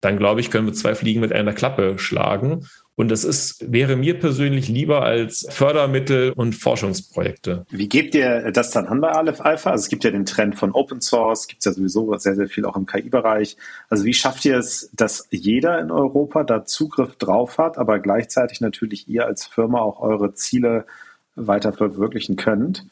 dann 0.00 0.18
glaube 0.18 0.40
ich, 0.40 0.50
können 0.50 0.66
wir 0.66 0.74
zwei 0.74 0.94
Fliegen 0.94 1.20
mit 1.20 1.32
einer 1.32 1.52
Klappe 1.52 1.98
schlagen 1.98 2.66
und 2.96 3.10
das 3.10 3.24
ist, 3.24 3.72
wäre 3.72 3.96
mir 3.96 4.18
persönlich 4.20 4.68
lieber 4.68 5.02
als 5.02 5.46
Fördermittel 5.50 6.32
und 6.32 6.54
Forschungsprojekte. 6.54 7.66
Wie 7.70 7.88
gebt 7.88 8.14
ihr 8.14 8.52
das 8.52 8.70
dann 8.70 8.86
an 8.86 9.00
bei 9.00 9.10
Aleph 9.10 9.40
Alpha? 9.40 9.70
Also 9.70 9.82
es 9.82 9.88
gibt 9.88 10.04
ja 10.04 10.12
den 10.12 10.26
Trend 10.26 10.56
von 10.56 10.70
Open 10.72 11.00
Source, 11.00 11.48
gibt 11.48 11.60
es 11.60 11.64
ja 11.64 11.72
sowieso 11.72 12.16
sehr, 12.18 12.36
sehr 12.36 12.48
viel 12.48 12.64
auch 12.64 12.76
im 12.76 12.86
KI-Bereich. 12.86 13.56
Also 13.88 14.04
wie 14.04 14.14
schafft 14.14 14.44
ihr 14.44 14.56
es, 14.58 14.90
dass 14.92 15.26
jeder 15.30 15.80
in 15.80 15.90
Europa 15.90 16.44
da 16.44 16.64
Zugriff 16.64 17.16
drauf 17.16 17.58
hat, 17.58 17.78
aber 17.78 17.98
gleichzeitig 17.98 18.60
natürlich 18.60 19.08
ihr 19.08 19.26
als 19.26 19.44
Firma 19.44 19.80
auch 19.80 20.00
eure 20.00 20.34
Ziele 20.34 20.86
weiter 21.34 21.72
verwirklichen 21.72 22.36
könnt? 22.36 22.86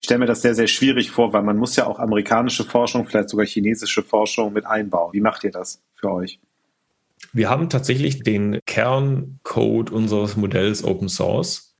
Ich 0.00 0.06
stelle 0.06 0.20
mir 0.20 0.26
das 0.26 0.40
sehr, 0.40 0.54
sehr 0.54 0.68
schwierig 0.68 1.10
vor, 1.10 1.34
weil 1.34 1.42
man 1.42 1.58
muss 1.58 1.76
ja 1.76 1.86
auch 1.86 1.98
amerikanische 1.98 2.64
Forschung, 2.64 3.04
vielleicht 3.04 3.28
sogar 3.28 3.44
chinesische 3.44 4.02
Forschung 4.02 4.54
mit 4.54 4.64
einbauen. 4.64 5.12
Wie 5.12 5.20
macht 5.20 5.44
ihr 5.44 5.50
das 5.50 5.82
für 5.96 6.10
euch? 6.10 6.38
Wir 7.32 7.50
haben 7.50 7.68
tatsächlich 7.68 8.22
den 8.22 8.60
Kerncode 8.66 9.90
unseres 9.90 10.36
Modells 10.36 10.84
Open 10.84 11.08
Source. 11.08 11.74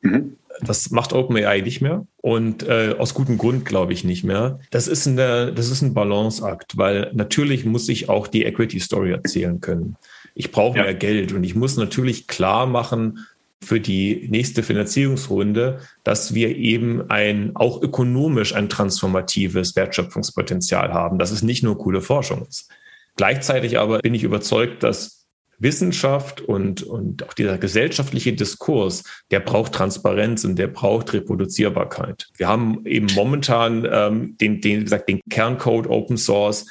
Mhm. 0.00 0.36
Das 0.60 0.90
macht 0.90 1.12
OpenAI 1.12 1.62
nicht 1.62 1.80
mehr 1.80 2.06
und 2.18 2.62
äh, 2.62 2.94
aus 2.96 3.12
gutem 3.12 3.38
Grund 3.38 3.64
glaube 3.64 3.92
ich 3.92 4.04
nicht 4.04 4.22
mehr. 4.22 4.60
Das 4.70 4.86
ist, 4.86 5.06
eine, 5.06 5.52
das 5.52 5.68
ist 5.68 5.82
ein 5.82 5.94
Balanceakt, 5.94 6.76
weil 6.76 7.10
natürlich 7.12 7.64
muss 7.64 7.88
ich 7.88 8.08
auch 8.08 8.28
die 8.28 8.44
Equity 8.44 8.78
Story 8.78 9.10
erzählen 9.10 9.60
können. 9.60 9.96
Ich 10.34 10.52
brauche 10.52 10.78
ja. 10.78 10.84
mehr 10.84 10.94
Geld 10.94 11.32
und 11.32 11.42
ich 11.42 11.56
muss 11.56 11.76
natürlich 11.76 12.28
klar 12.28 12.66
machen 12.66 13.26
für 13.64 13.80
die 13.80 14.28
nächste 14.30 14.62
Finanzierungsrunde, 14.62 15.80
dass 16.04 16.34
wir 16.34 16.54
eben 16.56 17.10
ein 17.10 17.56
auch 17.56 17.82
ökonomisch 17.82 18.54
ein 18.54 18.68
transformatives 18.68 19.74
Wertschöpfungspotenzial 19.74 20.92
haben, 20.92 21.18
dass 21.18 21.30
es 21.30 21.42
nicht 21.42 21.62
nur 21.62 21.78
coole 21.78 22.00
Forschung 22.00 22.46
ist. 22.46 22.70
Gleichzeitig 23.16 23.78
aber 23.78 23.98
bin 23.98 24.14
ich 24.14 24.24
überzeugt, 24.24 24.82
dass 24.82 25.24
Wissenschaft 25.58 26.40
und, 26.40 26.82
und 26.82 27.22
auch 27.24 27.32
dieser 27.32 27.58
gesellschaftliche 27.58 28.32
Diskurs, 28.32 29.04
der 29.30 29.40
braucht 29.40 29.72
Transparenz 29.72 30.44
und 30.44 30.56
der 30.56 30.68
braucht 30.68 31.12
Reproduzierbarkeit. 31.12 32.28
Wir 32.36 32.48
haben 32.48 32.84
eben 32.84 33.06
momentan 33.14 33.88
ähm, 33.90 34.36
den, 34.38 34.60
den, 34.60 34.80
wie 34.80 34.84
gesagt, 34.84 35.08
den 35.08 35.20
Kerncode 35.30 35.88
Open 35.88 36.16
Source. 36.16 36.66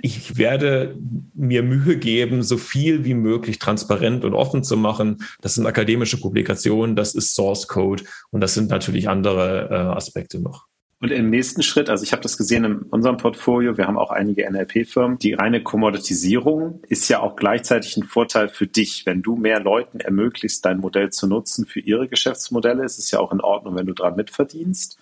Ich 0.00 0.36
werde 0.36 0.96
mir 1.34 1.62
Mühe 1.62 1.96
geben, 1.96 2.42
so 2.42 2.58
viel 2.58 3.04
wie 3.04 3.14
möglich 3.14 3.58
transparent 3.58 4.24
und 4.24 4.34
offen 4.34 4.62
zu 4.62 4.76
machen. 4.76 5.24
Das 5.40 5.54
sind 5.54 5.66
akademische 5.66 6.20
Publikationen, 6.20 6.94
das 6.94 7.14
ist 7.14 7.34
Source 7.34 7.66
Code 7.66 8.04
und 8.30 8.40
das 8.40 8.54
sind 8.54 8.70
natürlich 8.70 9.08
andere 9.08 9.68
äh, 9.70 9.74
Aspekte 9.74 10.38
noch. 10.38 10.67
Und 11.00 11.12
im 11.12 11.30
nächsten 11.30 11.62
Schritt, 11.62 11.90
also 11.90 12.02
ich 12.02 12.10
habe 12.10 12.22
das 12.22 12.36
gesehen 12.36 12.64
in 12.64 12.82
unserem 12.82 13.18
Portfolio, 13.18 13.76
wir 13.76 13.86
haben 13.86 13.96
auch 13.96 14.10
einige 14.10 14.50
NLP-Firmen, 14.50 15.18
die 15.18 15.32
reine 15.32 15.62
Kommoditisierung 15.62 16.82
ist 16.88 17.08
ja 17.08 17.20
auch 17.20 17.36
gleichzeitig 17.36 17.96
ein 17.96 18.02
Vorteil 18.02 18.48
für 18.48 18.66
dich. 18.66 19.06
Wenn 19.06 19.22
du 19.22 19.36
mehr 19.36 19.60
Leuten 19.60 20.00
ermöglicht, 20.00 20.64
dein 20.64 20.78
Modell 20.78 21.10
zu 21.10 21.28
nutzen 21.28 21.66
für 21.66 21.78
ihre 21.78 22.08
Geschäftsmodelle, 22.08 22.84
ist 22.84 22.98
es 22.98 23.12
ja 23.12 23.20
auch 23.20 23.30
in 23.30 23.40
Ordnung, 23.40 23.76
wenn 23.76 23.86
du 23.86 23.94
dran 23.94 24.16
mitverdienst. 24.16 24.98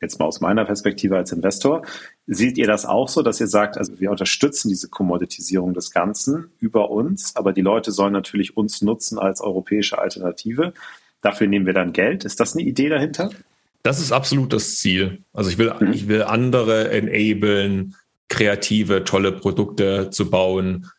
Jetzt 0.00 0.18
mal 0.18 0.26
aus 0.26 0.40
meiner 0.40 0.64
Perspektive 0.64 1.16
als 1.16 1.30
Investor. 1.30 1.82
Seht 2.26 2.58
ihr 2.58 2.66
das 2.66 2.84
auch 2.84 3.08
so, 3.08 3.22
dass 3.22 3.40
ihr 3.40 3.46
sagt, 3.46 3.78
also 3.78 4.00
wir 4.00 4.10
unterstützen 4.10 4.68
diese 4.68 4.88
Kommoditisierung 4.88 5.74
des 5.74 5.92
Ganzen 5.92 6.50
über 6.58 6.90
uns, 6.90 7.36
aber 7.36 7.52
die 7.52 7.62
Leute 7.62 7.92
sollen 7.92 8.12
natürlich 8.12 8.56
uns 8.56 8.82
nutzen 8.82 9.18
als 9.18 9.40
europäische 9.40 9.98
Alternative. 9.98 10.74
Dafür 11.22 11.46
nehmen 11.46 11.66
wir 11.66 11.72
dann 11.72 11.92
Geld. 11.92 12.24
Ist 12.24 12.40
das 12.40 12.54
eine 12.54 12.64
Idee 12.64 12.88
dahinter? 12.88 13.30
Das 13.86 14.00
ist 14.00 14.10
absolut 14.10 14.52
das 14.52 14.78
Ziel. 14.78 15.22
Also 15.32 15.48
ich 15.48 15.58
will, 15.58 15.72
mhm. 15.78 15.92
ich 15.92 16.08
will 16.08 16.24
andere 16.24 16.90
enablen, 16.90 17.94
kreative, 18.28 19.04
tolle 19.04 19.30
Produkte 19.30 20.10
zu 20.10 20.28
bauen. 20.28 20.90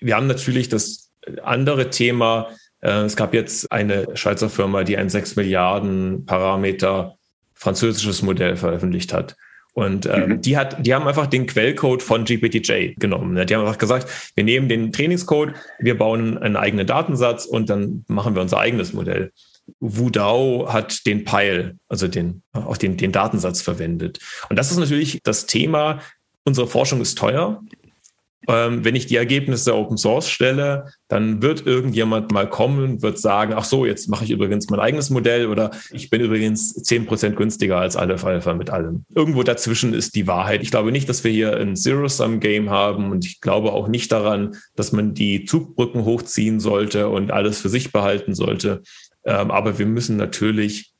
Wir 0.00 0.14
haben 0.14 0.28
natürlich 0.28 0.68
das 0.68 1.10
andere 1.42 1.90
Thema. 1.90 2.50
Äh, 2.82 3.02
es 3.02 3.16
gab 3.16 3.34
jetzt 3.34 3.72
eine 3.72 4.06
Schweizer 4.14 4.48
Firma, 4.48 4.84
die 4.84 4.96
ein 4.96 5.08
6 5.08 5.34
Milliarden 5.34 6.24
Parameter 6.24 7.16
französisches 7.54 8.22
Modell 8.22 8.54
veröffentlicht 8.54 9.12
hat. 9.12 9.36
Und 9.72 10.06
ähm, 10.06 10.28
mhm. 10.28 10.40
die 10.40 10.56
hat, 10.56 10.86
die 10.86 10.94
haben 10.94 11.08
einfach 11.08 11.26
den 11.26 11.46
Quellcode 11.46 12.00
von 12.00 12.24
GPTJ 12.24 12.94
genommen. 12.96 13.44
Die 13.44 13.54
haben 13.56 13.62
einfach 13.62 13.78
gesagt, 13.78 14.06
wir 14.36 14.44
nehmen 14.44 14.68
den 14.68 14.92
Trainingscode, 14.92 15.54
wir 15.80 15.98
bauen 15.98 16.38
einen 16.38 16.54
eigenen 16.54 16.86
Datensatz 16.86 17.44
und 17.44 17.70
dann 17.70 18.04
machen 18.06 18.36
wir 18.36 18.42
unser 18.42 18.58
eigenes 18.58 18.92
Modell. 18.92 19.32
Wudao 19.80 20.72
hat 20.72 21.06
den 21.06 21.24
Pile, 21.24 21.76
also 21.88 22.08
den, 22.08 22.42
auch 22.52 22.76
den, 22.76 22.96
den 22.96 23.12
Datensatz 23.12 23.62
verwendet. 23.62 24.18
Und 24.48 24.58
das 24.58 24.70
ist 24.70 24.78
natürlich 24.78 25.20
das 25.22 25.46
Thema. 25.46 26.00
Unsere 26.44 26.66
Forschung 26.66 27.00
ist 27.00 27.18
teuer. 27.18 27.62
Ähm, 28.48 28.84
wenn 28.84 28.96
ich 28.96 29.06
die 29.06 29.16
Ergebnisse 29.16 29.76
Open 29.76 29.98
Source 29.98 30.28
stelle, 30.30 30.86
dann 31.08 31.42
wird 31.42 31.66
irgendjemand 31.66 32.32
mal 32.32 32.48
kommen 32.48 32.82
und 32.82 33.02
wird 33.02 33.18
sagen, 33.18 33.52
ach 33.54 33.64
so, 33.64 33.84
jetzt 33.84 34.08
mache 34.08 34.24
ich 34.24 34.30
übrigens 34.30 34.70
mein 34.70 34.80
eigenes 34.80 35.10
Modell 35.10 35.46
oder 35.46 35.72
ich 35.92 36.08
bin 36.08 36.22
übrigens 36.22 36.72
zehn 36.72 37.04
Prozent 37.04 37.36
günstiger 37.36 37.76
als 37.76 37.96
alle 37.96 38.20
Alpha 38.22 38.54
mit 38.54 38.70
allem. 38.70 39.04
Irgendwo 39.14 39.42
dazwischen 39.42 39.92
ist 39.92 40.14
die 40.14 40.26
Wahrheit. 40.26 40.62
Ich 40.62 40.70
glaube 40.70 40.90
nicht, 40.90 41.08
dass 41.08 41.22
wir 41.22 41.30
hier 41.30 41.56
ein 41.58 41.76
Zero-Sum-Game 41.76 42.70
haben 42.70 43.10
und 43.12 43.26
ich 43.26 43.40
glaube 43.40 43.72
auch 43.72 43.88
nicht 43.88 44.10
daran, 44.10 44.56
dass 44.74 44.90
man 44.92 45.12
die 45.12 45.44
Zugbrücken 45.44 46.04
hochziehen 46.04 46.60
sollte 46.60 47.08
und 47.08 47.30
alles 47.30 47.60
für 47.60 47.68
sich 47.68 47.92
behalten 47.92 48.34
sollte. 48.34 48.82
Ähm, 49.24 49.50
aber 49.50 49.78
wir 49.78 49.86
müssen 49.86 50.16
natürlich 50.16 50.92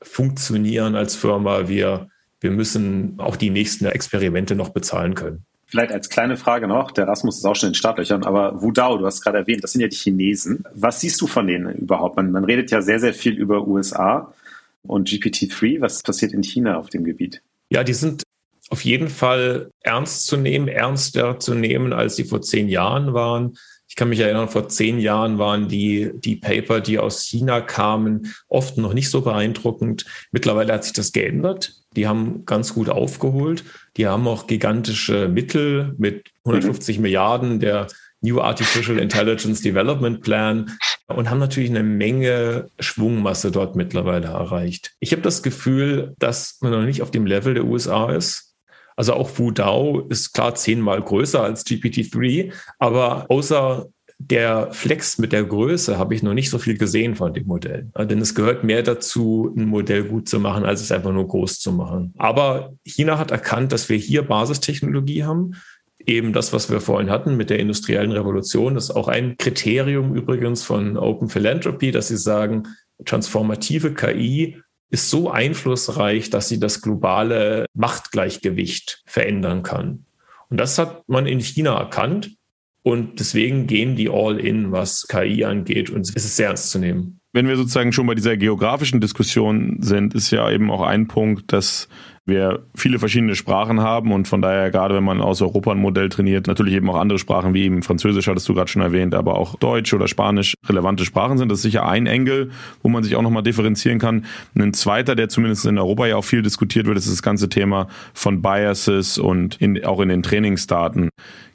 funktionieren 0.00 0.94
als 0.94 1.14
Firma. 1.14 1.68
Wir, 1.68 2.08
wir 2.40 2.50
müssen 2.50 3.14
auch 3.18 3.36
die 3.36 3.50
nächsten 3.50 3.86
Experimente 3.86 4.54
noch 4.54 4.70
bezahlen 4.70 5.14
können. 5.14 5.44
Vielleicht 5.66 5.92
als 5.92 6.10
kleine 6.10 6.36
Frage 6.36 6.68
noch, 6.68 6.90
der 6.90 7.08
Rasmus 7.08 7.38
ist 7.38 7.46
auch 7.46 7.56
schon 7.56 7.68
in 7.68 7.70
den 7.70 7.76
Startlöchern, 7.76 8.24
aber 8.24 8.60
Wudao, 8.60 8.98
du 8.98 9.06
hast 9.06 9.22
gerade 9.22 9.38
erwähnt, 9.38 9.64
das 9.64 9.72
sind 9.72 9.80
ja 9.80 9.88
die 9.88 9.96
Chinesen. 9.96 10.64
Was 10.74 11.00
siehst 11.00 11.18
du 11.22 11.26
von 11.26 11.46
denen 11.46 11.74
überhaupt? 11.76 12.16
Man, 12.16 12.30
man 12.30 12.44
redet 12.44 12.70
ja 12.70 12.82
sehr, 12.82 13.00
sehr 13.00 13.14
viel 13.14 13.32
über 13.32 13.66
USA 13.66 14.34
und 14.82 15.08
GPT-3. 15.08 15.80
Was 15.80 16.02
passiert 16.02 16.32
in 16.34 16.42
China 16.42 16.76
auf 16.76 16.90
dem 16.90 17.04
Gebiet? 17.04 17.40
Ja, 17.70 17.84
die 17.84 17.94
sind 17.94 18.22
auf 18.68 18.84
jeden 18.84 19.08
Fall 19.08 19.70
ernst 19.80 20.26
zu 20.26 20.36
nehmen, 20.36 20.68
ernster 20.68 21.38
zu 21.38 21.54
nehmen, 21.54 21.94
als 21.94 22.16
sie 22.16 22.24
vor 22.24 22.42
zehn 22.42 22.68
Jahren 22.68 23.14
waren. 23.14 23.56
Ich 23.92 23.96
kann 23.96 24.08
mich 24.08 24.20
erinnern, 24.20 24.48
vor 24.48 24.70
zehn 24.70 24.98
Jahren 24.98 25.36
waren 25.36 25.68
die, 25.68 26.12
die 26.14 26.36
Paper, 26.36 26.80
die 26.80 26.98
aus 26.98 27.26
China 27.26 27.60
kamen, 27.60 28.32
oft 28.48 28.78
noch 28.78 28.94
nicht 28.94 29.10
so 29.10 29.20
beeindruckend. 29.20 30.06
Mittlerweile 30.30 30.72
hat 30.72 30.84
sich 30.84 30.94
das 30.94 31.12
geändert. 31.12 31.74
Die 31.94 32.08
haben 32.08 32.46
ganz 32.46 32.72
gut 32.72 32.88
aufgeholt. 32.88 33.64
Die 33.98 34.06
haben 34.06 34.26
auch 34.26 34.46
gigantische 34.46 35.28
Mittel 35.28 35.94
mit 35.98 36.30
150 36.46 36.96
mhm. 36.96 37.02
Milliarden 37.02 37.60
der 37.60 37.86
New 38.22 38.40
Artificial 38.40 38.98
Intelligence 38.98 39.60
Development 39.60 40.22
Plan 40.22 40.70
und 41.08 41.28
haben 41.28 41.40
natürlich 41.40 41.68
eine 41.68 41.82
Menge 41.82 42.68
Schwungmasse 42.80 43.50
dort 43.50 43.76
mittlerweile 43.76 44.28
erreicht. 44.28 44.92
Ich 45.00 45.12
habe 45.12 45.20
das 45.20 45.42
Gefühl, 45.42 46.14
dass 46.18 46.56
man 46.62 46.72
noch 46.72 46.80
nicht 46.80 47.02
auf 47.02 47.10
dem 47.10 47.26
Level 47.26 47.52
der 47.52 47.66
USA 47.66 48.10
ist. 48.10 48.51
Also 48.96 49.14
auch 49.14 49.38
Wudao 49.38 50.00
ist 50.08 50.32
klar 50.32 50.54
zehnmal 50.54 51.02
größer 51.02 51.42
als 51.42 51.66
GPT-3, 51.66 52.52
aber 52.78 53.26
außer 53.28 53.86
der 54.30 54.72
Flex 54.72 55.18
mit 55.18 55.32
der 55.32 55.44
Größe 55.44 55.98
habe 55.98 56.14
ich 56.14 56.22
noch 56.22 56.34
nicht 56.34 56.50
so 56.50 56.58
viel 56.58 56.78
gesehen 56.78 57.16
von 57.16 57.34
dem 57.34 57.46
Modell. 57.46 57.90
Denn 57.98 58.20
es 58.20 58.34
gehört 58.34 58.62
mehr 58.62 58.82
dazu, 58.82 59.52
ein 59.56 59.66
Modell 59.66 60.04
gut 60.04 60.28
zu 60.28 60.38
machen, 60.38 60.64
als 60.64 60.80
es 60.80 60.92
einfach 60.92 61.12
nur 61.12 61.26
groß 61.26 61.58
zu 61.58 61.72
machen. 61.72 62.14
Aber 62.18 62.74
China 62.84 63.18
hat 63.18 63.32
erkannt, 63.32 63.72
dass 63.72 63.88
wir 63.88 63.96
hier 63.96 64.22
Basistechnologie 64.22 65.24
haben. 65.24 65.54
Eben 65.98 66.32
das, 66.32 66.52
was 66.52 66.70
wir 66.70 66.80
vorhin 66.80 67.10
hatten 67.10 67.36
mit 67.36 67.50
der 67.50 67.58
industriellen 67.58 68.12
Revolution, 68.12 68.76
ist 68.76 68.90
auch 68.90 69.08
ein 69.08 69.36
Kriterium 69.38 70.14
übrigens 70.14 70.62
von 70.62 70.96
Open 70.96 71.28
Philanthropy, 71.28 71.90
dass 71.90 72.08
sie 72.08 72.16
sagen, 72.16 72.68
transformative 73.04 73.94
KI 73.94 74.62
ist 74.92 75.08
so 75.08 75.30
einflussreich, 75.30 76.28
dass 76.28 76.48
sie 76.48 76.60
das 76.60 76.82
globale 76.82 77.64
Machtgleichgewicht 77.74 79.02
verändern 79.06 79.62
kann. 79.62 80.04
Und 80.50 80.58
das 80.58 80.78
hat 80.78 81.08
man 81.08 81.26
in 81.26 81.40
China 81.40 81.78
erkannt. 81.78 82.36
Und 82.82 83.18
deswegen 83.18 83.66
gehen 83.66 83.96
die 83.96 84.10
all 84.10 84.38
in, 84.38 84.70
was 84.70 85.06
KI 85.08 85.44
angeht. 85.44 85.88
Und 85.88 86.02
es 86.14 86.24
ist 86.24 86.36
sehr 86.36 86.48
ernst 86.48 86.70
zu 86.70 86.78
nehmen. 86.78 87.20
Wenn 87.32 87.48
wir 87.48 87.56
sozusagen 87.56 87.92
schon 87.92 88.06
bei 88.06 88.14
dieser 88.14 88.36
geografischen 88.36 89.00
Diskussion 89.00 89.78
sind, 89.80 90.14
ist 90.14 90.30
ja 90.30 90.50
eben 90.50 90.70
auch 90.70 90.82
ein 90.82 91.08
Punkt, 91.08 91.52
dass 91.52 91.88
wir 92.24 92.62
viele 92.76 93.00
verschiedene 93.00 93.34
Sprachen 93.34 93.80
haben 93.80 94.12
und 94.12 94.28
von 94.28 94.40
daher, 94.40 94.70
gerade 94.70 94.94
wenn 94.94 95.02
man 95.02 95.20
aus 95.20 95.42
Europa 95.42 95.72
ein 95.72 95.78
Modell 95.78 96.08
trainiert, 96.08 96.46
natürlich 96.46 96.74
eben 96.74 96.88
auch 96.88 96.96
andere 96.96 97.18
Sprachen 97.18 97.52
wie 97.52 97.64
eben 97.64 97.82
Französisch 97.82 98.28
hattest 98.28 98.48
du 98.48 98.54
gerade 98.54 98.70
schon 98.70 98.82
erwähnt, 98.82 99.14
aber 99.14 99.36
auch 99.36 99.56
Deutsch 99.56 99.92
oder 99.92 100.06
Spanisch 100.06 100.54
relevante 100.66 101.04
Sprachen 101.04 101.36
sind. 101.36 101.50
Das 101.50 101.58
ist 101.58 101.62
sicher 101.62 101.86
ein 101.86 102.06
Engel, 102.06 102.50
wo 102.82 102.88
man 102.88 103.02
sich 103.02 103.16
auch 103.16 103.22
nochmal 103.22 103.42
differenzieren 103.42 103.98
kann. 103.98 104.24
Ein 104.54 104.72
zweiter, 104.72 105.16
der 105.16 105.28
zumindest 105.28 105.66
in 105.66 105.78
Europa 105.78 106.06
ja 106.06 106.16
auch 106.16 106.24
viel 106.24 106.42
diskutiert 106.42 106.86
wird, 106.86 106.96
ist 106.96 107.10
das 107.10 107.22
ganze 107.22 107.48
Thema 107.48 107.88
von 108.14 108.40
Biases 108.40 109.18
und 109.18 109.60
in, 109.60 109.84
auch 109.84 110.00
in 110.00 110.08
den 110.08 110.22
Trainingsdaten. 110.22 111.08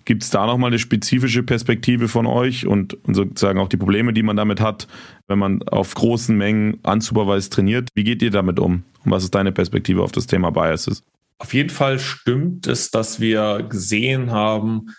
Gibt 0.07 0.23
es 0.23 0.29
da 0.29 0.45
nochmal 0.45 0.69
eine 0.69 0.79
spezifische 0.79 1.43
Perspektive 1.43 2.07
von 2.07 2.27
euch 2.27 2.65
und, 2.65 2.93
und 3.05 3.13
sozusagen 3.13 3.59
auch 3.59 3.67
die 3.67 3.75
Probleme, 3.75 4.13
die 4.13 4.23
man 4.23 4.37
damit 4.37 4.61
hat, 4.61 4.87
wenn 5.27 5.37
man 5.37 5.61
auf 5.63 5.95
großen 5.95 6.33
Mengen 6.33 6.75
unsupervised 6.75 7.51
trainiert? 7.51 7.89
Wie 7.93 8.05
geht 8.05 8.21
ihr 8.21 8.31
damit 8.31 8.57
um? 8.57 8.85
Und 9.03 9.11
was 9.11 9.25
ist 9.25 9.35
deine 9.35 9.51
Perspektive 9.51 10.01
auf 10.01 10.13
das 10.13 10.25
Thema 10.25 10.49
Biases? 10.49 11.03
Auf 11.39 11.53
jeden 11.53 11.69
Fall 11.69 11.99
stimmt 11.99 12.67
es, 12.67 12.89
dass 12.89 13.19
wir 13.19 13.63
gesehen 13.69 14.31
haben, 14.31 14.95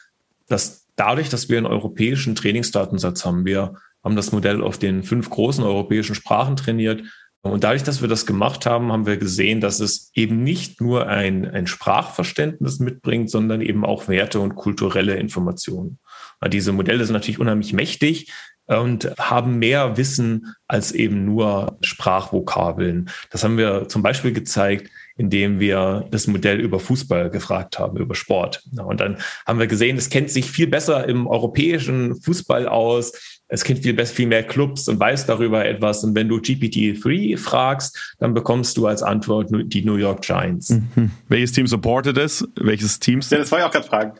dass 0.47 0.87
dadurch, 0.95 1.31
dass 1.31 1.49
wir 1.49 1.57
einen 1.57 1.67
europäischen 1.67 2.35
Trainingsdatensatz 2.35 3.25
haben, 3.25 3.47
wir 3.47 3.77
haben 4.05 4.15
das 4.15 4.31
Modell 4.33 4.63
auf 4.63 4.77
den 4.77 5.05
fünf 5.05 5.31
großen 5.31 5.65
europäischen 5.65 6.17
Sprachen 6.17 6.57
trainiert, 6.57 7.03
und 7.43 7.65
dadurch, 7.65 7.85
dass 7.85 8.01
wir 8.01 8.09
das 8.09 8.27
gemacht 8.27 8.67
haben, 8.67 8.91
haben 8.91 9.07
wir 9.07 9.17
gesehen, 9.17 9.61
dass 9.61 9.81
es 9.81 10.11
eben 10.15 10.43
nicht 10.43 10.81
nur 10.81 11.07
ein, 11.07 11.49
ein 11.49 11.67
Sprachverständnis 11.67 12.81
mitbringt, 12.81 13.31
sondern 13.31 13.61
eben 13.61 13.85
auch 13.85 14.09
Werte 14.09 14.41
und 14.41 14.57
kulturelle 14.57 15.15
Informationen. 15.15 15.99
Diese 16.49 16.73
Modelle 16.73 17.05
sind 17.05 17.15
natürlich 17.15 17.39
unheimlich 17.39 17.73
mächtig 17.73 18.33
und 18.67 19.11
haben 19.19 19.59
mehr 19.59 19.97
Wissen 19.97 20.55
als 20.67 20.93
eben 20.93 21.25
nur 21.25 21.79
Sprachvokabeln. 21.81 23.09
Das 23.31 23.43
haben 23.43 23.57
wir 23.57 23.89
zum 23.89 24.03
Beispiel 24.03 24.33
gezeigt, 24.33 24.91
indem 25.17 25.59
wir 25.59 26.07
das 26.11 26.27
Modell 26.27 26.61
über 26.61 26.79
Fußball 26.79 27.31
gefragt 27.31 27.79
haben, 27.79 27.97
über 27.97 28.15
Sport. 28.15 28.63
Und 28.77 29.01
dann 29.01 29.19
haben 29.47 29.59
wir 29.59 29.67
gesehen, 29.67 29.97
es 29.97 30.11
kennt 30.11 30.31
sich 30.31 30.51
viel 30.51 30.67
besser 30.67 31.09
im 31.09 31.27
europäischen 31.27 32.21
Fußball 32.21 32.69
aus. 32.69 33.38
Es 33.49 33.65
kennt 33.65 33.81
viel, 33.81 33.95
besser, 33.95 34.15
viel 34.15 34.27
mehr 34.27 34.43
Clubs 34.43 34.89
und 34.89 35.01
weiß 35.01 35.27
darüber 35.27 35.65
etwas. 35.65 36.05
Und 36.05 36.15
wenn 36.15 36.29
du 36.29 36.37
GPT-3 36.37 37.39
fragst, 37.39 38.15
dann 38.19 38.35
bekommst 38.35 38.77
du 38.77 38.87
als 38.87 39.03
Antwort 39.03 39.49
die 39.51 39.85
New 39.85 39.97
York 39.97 40.23
Giants. 40.23 40.71
Mhm. 40.71 41.11
Welches 41.29 41.53
Team 41.53 41.67
supportet 41.67 42.19
es? 42.19 42.47
Welches 42.57 42.99
Team? 43.01 43.21
Ja, 43.31 43.39
das 43.39 43.51
war 43.51 43.61
ich 43.61 43.65
auch 43.65 43.71
gerade 43.71 43.87
fragen. 43.87 44.13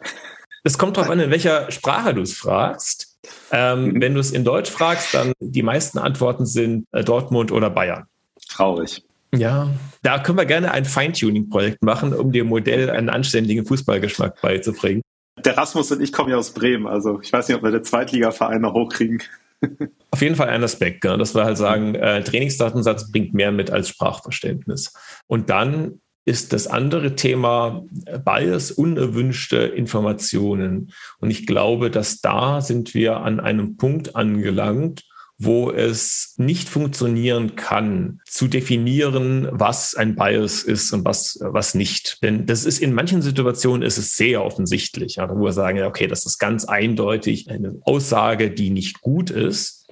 Es 0.65 0.79
kommt 0.79 0.97
darauf 0.97 1.11
an, 1.11 1.21
in 1.21 1.31
welcher 1.31 1.71
Sprache 1.71 2.15
du 2.15 2.23
es 2.23 2.35
fragst. 2.35 3.19
Ähm, 3.53 3.93
mhm. 3.93 4.01
Wenn 4.01 4.15
du 4.15 4.21
es 4.21 4.31
in 4.31 4.45
Deutsch 4.45 4.71
fragst, 4.71 5.15
dann 5.15 5.33
die 5.41 5.63
meisten 5.63 5.99
Antworten 5.99 6.47
sind 6.47 6.87
äh, 6.93 7.05
Dortmund 7.05 7.53
oder 7.53 7.71
Bayern. 7.71 8.07
Traurig. 8.49 9.03
Ja, 9.35 9.69
da 10.03 10.19
können 10.19 10.39
wir 10.39 10.47
gerne 10.47 10.73
ein 10.73 10.87
Feintuning-Projekt 10.87 11.83
machen, 11.83 12.15
um 12.15 12.33
dem 12.33 12.47
Modell 12.47 12.89
einen 12.89 13.11
anständigen 13.11 13.67
Fußballgeschmack 13.67 14.41
beizubringen. 14.41 15.03
Der 15.45 15.57
Rasmus 15.57 15.91
und 15.93 16.01
ich 16.01 16.13
kommen 16.13 16.31
ja 16.31 16.37
aus 16.37 16.53
Bremen, 16.53 16.87
also 16.87 17.21
ich 17.21 17.33
weiß 17.33 17.49
nicht, 17.49 17.57
ob 17.57 17.63
wir 17.63 17.71
den 17.71 17.85
Zweitligaverein 17.85 18.61
noch 18.61 18.75
hochkriegen. 18.75 19.23
Auf 20.11 20.23
jeden 20.23 20.37
Fall 20.37 20.49
ein 20.49 20.63
Aspekt, 20.63 21.05
ja, 21.05 21.17
dass 21.17 21.35
wir 21.35 21.45
halt 21.45 21.59
sagen, 21.59 21.95
äh, 21.95 22.23
Trainingsdatensatz 22.23 23.11
bringt 23.11 23.35
mehr 23.35 23.53
mit 23.53 23.71
als 23.71 23.89
Sprachverständnis. 23.89 24.93
Und 25.27 25.51
dann 25.51 26.01
ist 26.25 26.53
das 26.53 26.67
andere 26.67 27.17
Thema 27.17 27.85
Bias, 28.23 28.71
unerwünschte 28.71 29.57
Informationen. 29.57 30.93
Und 31.21 31.31
ich 31.31 31.47
glaube, 31.47 31.91
dass 31.91 32.21
da 32.21 32.61
sind 32.61 32.93
wir 32.93 33.19
an 33.19 33.41
einem 33.41 33.79
Punkt 33.79 34.15
angelangt, 34.15 35.08
wo 35.39 35.71
es 35.71 36.35
nicht 36.37 36.69
funktionieren 36.69 37.55
kann, 37.55 38.21
zu 38.27 38.49
definieren, 38.49 39.49
was 39.53 39.95
ein 39.95 40.17
Bias 40.17 40.65
ist 40.65 40.93
und 40.93 41.05
was, 41.05 41.39
was 41.41 41.75
nicht. 41.75 42.19
Denn 42.23 42.45
das 42.47 42.65
ist 42.65 42.81
in 42.81 42.93
manchen 42.93 43.23
Situationen 43.23 43.83
ist 43.83 43.99
es 43.99 44.17
sehr 44.17 44.45
offensichtlich, 44.45 45.17
ja, 45.17 45.31
wo 45.31 45.41
wir 45.41 45.53
sagen, 45.53 45.79
ja, 45.79 45.87
okay, 45.87 46.09
das 46.09 46.27
ist 46.27 46.39
ganz 46.39 46.65
eindeutig 46.65 47.49
eine 47.51 47.79
Aussage, 47.83 48.51
die 48.51 48.71
nicht 48.71 49.01
gut 49.01 49.31
ist. 49.31 49.87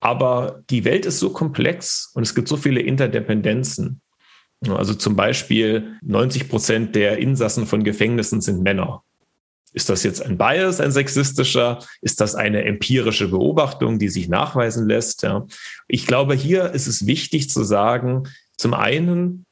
Aber 0.00 0.62
die 0.70 0.84
Welt 0.84 1.06
ist 1.06 1.20
so 1.20 1.30
komplex 1.30 2.10
und 2.14 2.24
es 2.24 2.34
gibt 2.34 2.48
so 2.48 2.56
viele 2.56 2.80
Interdependenzen. 2.80 4.00
Also 4.68 4.94
zum 4.94 5.14
Beispiel 5.14 5.96
90 6.02 6.48
Prozent 6.48 6.96
der 6.96 7.18
Insassen 7.18 7.66
von 7.66 7.84
Gefängnissen 7.84 8.40
sind 8.40 8.62
Männer. 8.62 9.04
Ist 9.78 9.88
das 9.88 10.02
jetzt 10.02 10.26
ein 10.26 10.36
Bias, 10.36 10.80
ein 10.80 10.90
sexistischer? 10.90 11.78
Ist 12.02 12.20
das 12.20 12.34
eine 12.34 12.64
empirische 12.64 13.28
Beobachtung, 13.28 14.00
die 14.00 14.08
sich 14.08 14.28
nachweisen 14.28 14.88
lässt? 14.88 15.22
Ja. 15.22 15.46
Ich 15.86 16.04
glaube, 16.04 16.34
hier 16.34 16.72
ist 16.72 16.88
es 16.88 17.06
wichtig 17.06 17.48
zu 17.48 17.62
sagen, 17.62 18.24
zum 18.56 18.74
einen, 18.74 19.46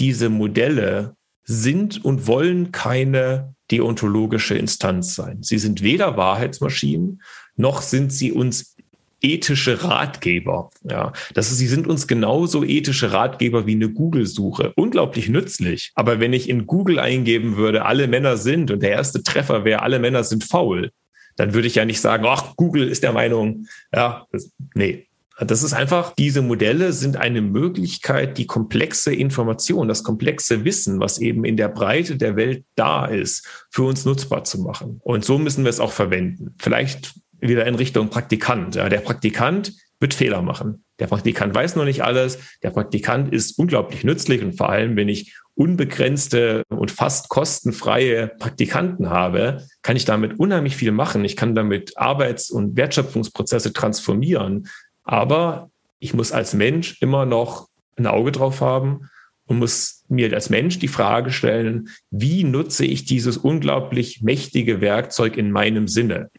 diese 0.00 0.28
Modelle 0.28 1.14
sind 1.44 2.04
und 2.04 2.26
wollen 2.26 2.72
keine 2.72 3.54
deontologische 3.70 4.56
Instanz 4.56 5.14
sein. 5.14 5.44
Sie 5.44 5.58
sind 5.58 5.82
weder 5.82 6.16
Wahrheitsmaschinen, 6.16 7.22
noch 7.54 7.80
sind 7.80 8.12
sie 8.12 8.32
uns 8.32 8.74
ethische 9.22 9.84
Ratgeber. 9.84 10.70
Ja, 10.88 11.12
das 11.34 11.50
ist, 11.50 11.58
sie 11.58 11.66
sind 11.66 11.86
uns 11.86 12.06
genauso 12.06 12.64
ethische 12.64 13.12
Ratgeber 13.12 13.66
wie 13.66 13.74
eine 13.74 13.90
Google-Suche. 13.90 14.72
Unglaublich 14.76 15.28
nützlich. 15.28 15.92
Aber 15.94 16.20
wenn 16.20 16.32
ich 16.32 16.48
in 16.48 16.66
Google 16.66 16.98
eingeben 16.98 17.56
würde, 17.56 17.84
alle 17.84 18.08
Männer 18.08 18.36
sind 18.36 18.70
und 18.70 18.82
der 18.82 18.90
erste 18.90 19.22
Treffer 19.22 19.64
wäre, 19.64 19.82
alle 19.82 19.98
Männer 19.98 20.24
sind 20.24 20.44
faul, 20.44 20.90
dann 21.36 21.54
würde 21.54 21.68
ich 21.68 21.74
ja 21.74 21.84
nicht 21.84 22.00
sagen, 22.00 22.24
ach, 22.26 22.56
Google 22.56 22.88
ist 22.88 23.02
der 23.02 23.12
Meinung, 23.12 23.66
ja, 23.94 24.26
das, 24.32 24.50
nee. 24.74 25.06
Das 25.46 25.62
ist 25.62 25.72
einfach, 25.72 26.12
diese 26.16 26.42
Modelle 26.42 26.92
sind 26.92 27.16
eine 27.16 27.40
Möglichkeit, 27.40 28.36
die 28.36 28.46
komplexe 28.46 29.14
Information, 29.14 29.88
das 29.88 30.04
komplexe 30.04 30.66
Wissen, 30.66 31.00
was 31.00 31.18
eben 31.18 31.46
in 31.46 31.56
der 31.56 31.68
Breite 31.68 32.16
der 32.16 32.36
Welt 32.36 32.64
da 32.74 33.06
ist, 33.06 33.46
für 33.70 33.84
uns 33.84 34.04
nutzbar 34.04 34.44
zu 34.44 34.60
machen. 34.60 35.00
Und 35.02 35.24
so 35.24 35.38
müssen 35.38 35.64
wir 35.64 35.70
es 35.70 35.80
auch 35.80 35.92
verwenden. 35.92 36.54
Vielleicht 36.58 37.14
wieder 37.40 37.66
in 37.66 37.74
Richtung 37.74 38.10
Praktikant. 38.10 38.74
Ja, 38.74 38.88
der 38.88 39.00
Praktikant 39.00 39.72
wird 40.00 40.14
Fehler 40.14 40.42
machen. 40.42 40.84
Der 40.98 41.06
Praktikant 41.06 41.54
weiß 41.54 41.76
noch 41.76 41.84
nicht 41.84 42.02
alles. 42.02 42.38
Der 42.62 42.70
Praktikant 42.70 43.32
ist 43.32 43.58
unglaublich 43.58 44.04
nützlich 44.04 44.42
und 44.42 44.56
vor 44.56 44.70
allem, 44.70 44.96
wenn 44.96 45.08
ich 45.08 45.34
unbegrenzte 45.54 46.62
und 46.70 46.90
fast 46.90 47.28
kostenfreie 47.28 48.28
Praktikanten 48.28 49.10
habe, 49.10 49.66
kann 49.82 49.96
ich 49.96 50.06
damit 50.06 50.38
unheimlich 50.38 50.76
viel 50.76 50.92
machen. 50.92 51.24
Ich 51.24 51.36
kann 51.36 51.54
damit 51.54 51.98
Arbeits- 51.98 52.50
und 52.50 52.76
Wertschöpfungsprozesse 52.76 53.74
transformieren. 53.74 54.68
Aber 55.04 55.70
ich 55.98 56.14
muss 56.14 56.32
als 56.32 56.54
Mensch 56.54 57.02
immer 57.02 57.26
noch 57.26 57.68
ein 57.96 58.06
Auge 58.06 58.32
drauf 58.32 58.62
haben 58.62 59.10
und 59.46 59.58
muss 59.58 60.04
mir 60.08 60.32
als 60.32 60.48
Mensch 60.48 60.78
die 60.78 60.88
Frage 60.88 61.30
stellen, 61.30 61.88
wie 62.10 62.44
nutze 62.44 62.86
ich 62.86 63.04
dieses 63.04 63.36
unglaublich 63.36 64.22
mächtige 64.22 64.80
Werkzeug 64.80 65.36
in 65.36 65.50
meinem 65.50 65.88
Sinne? 65.88 66.30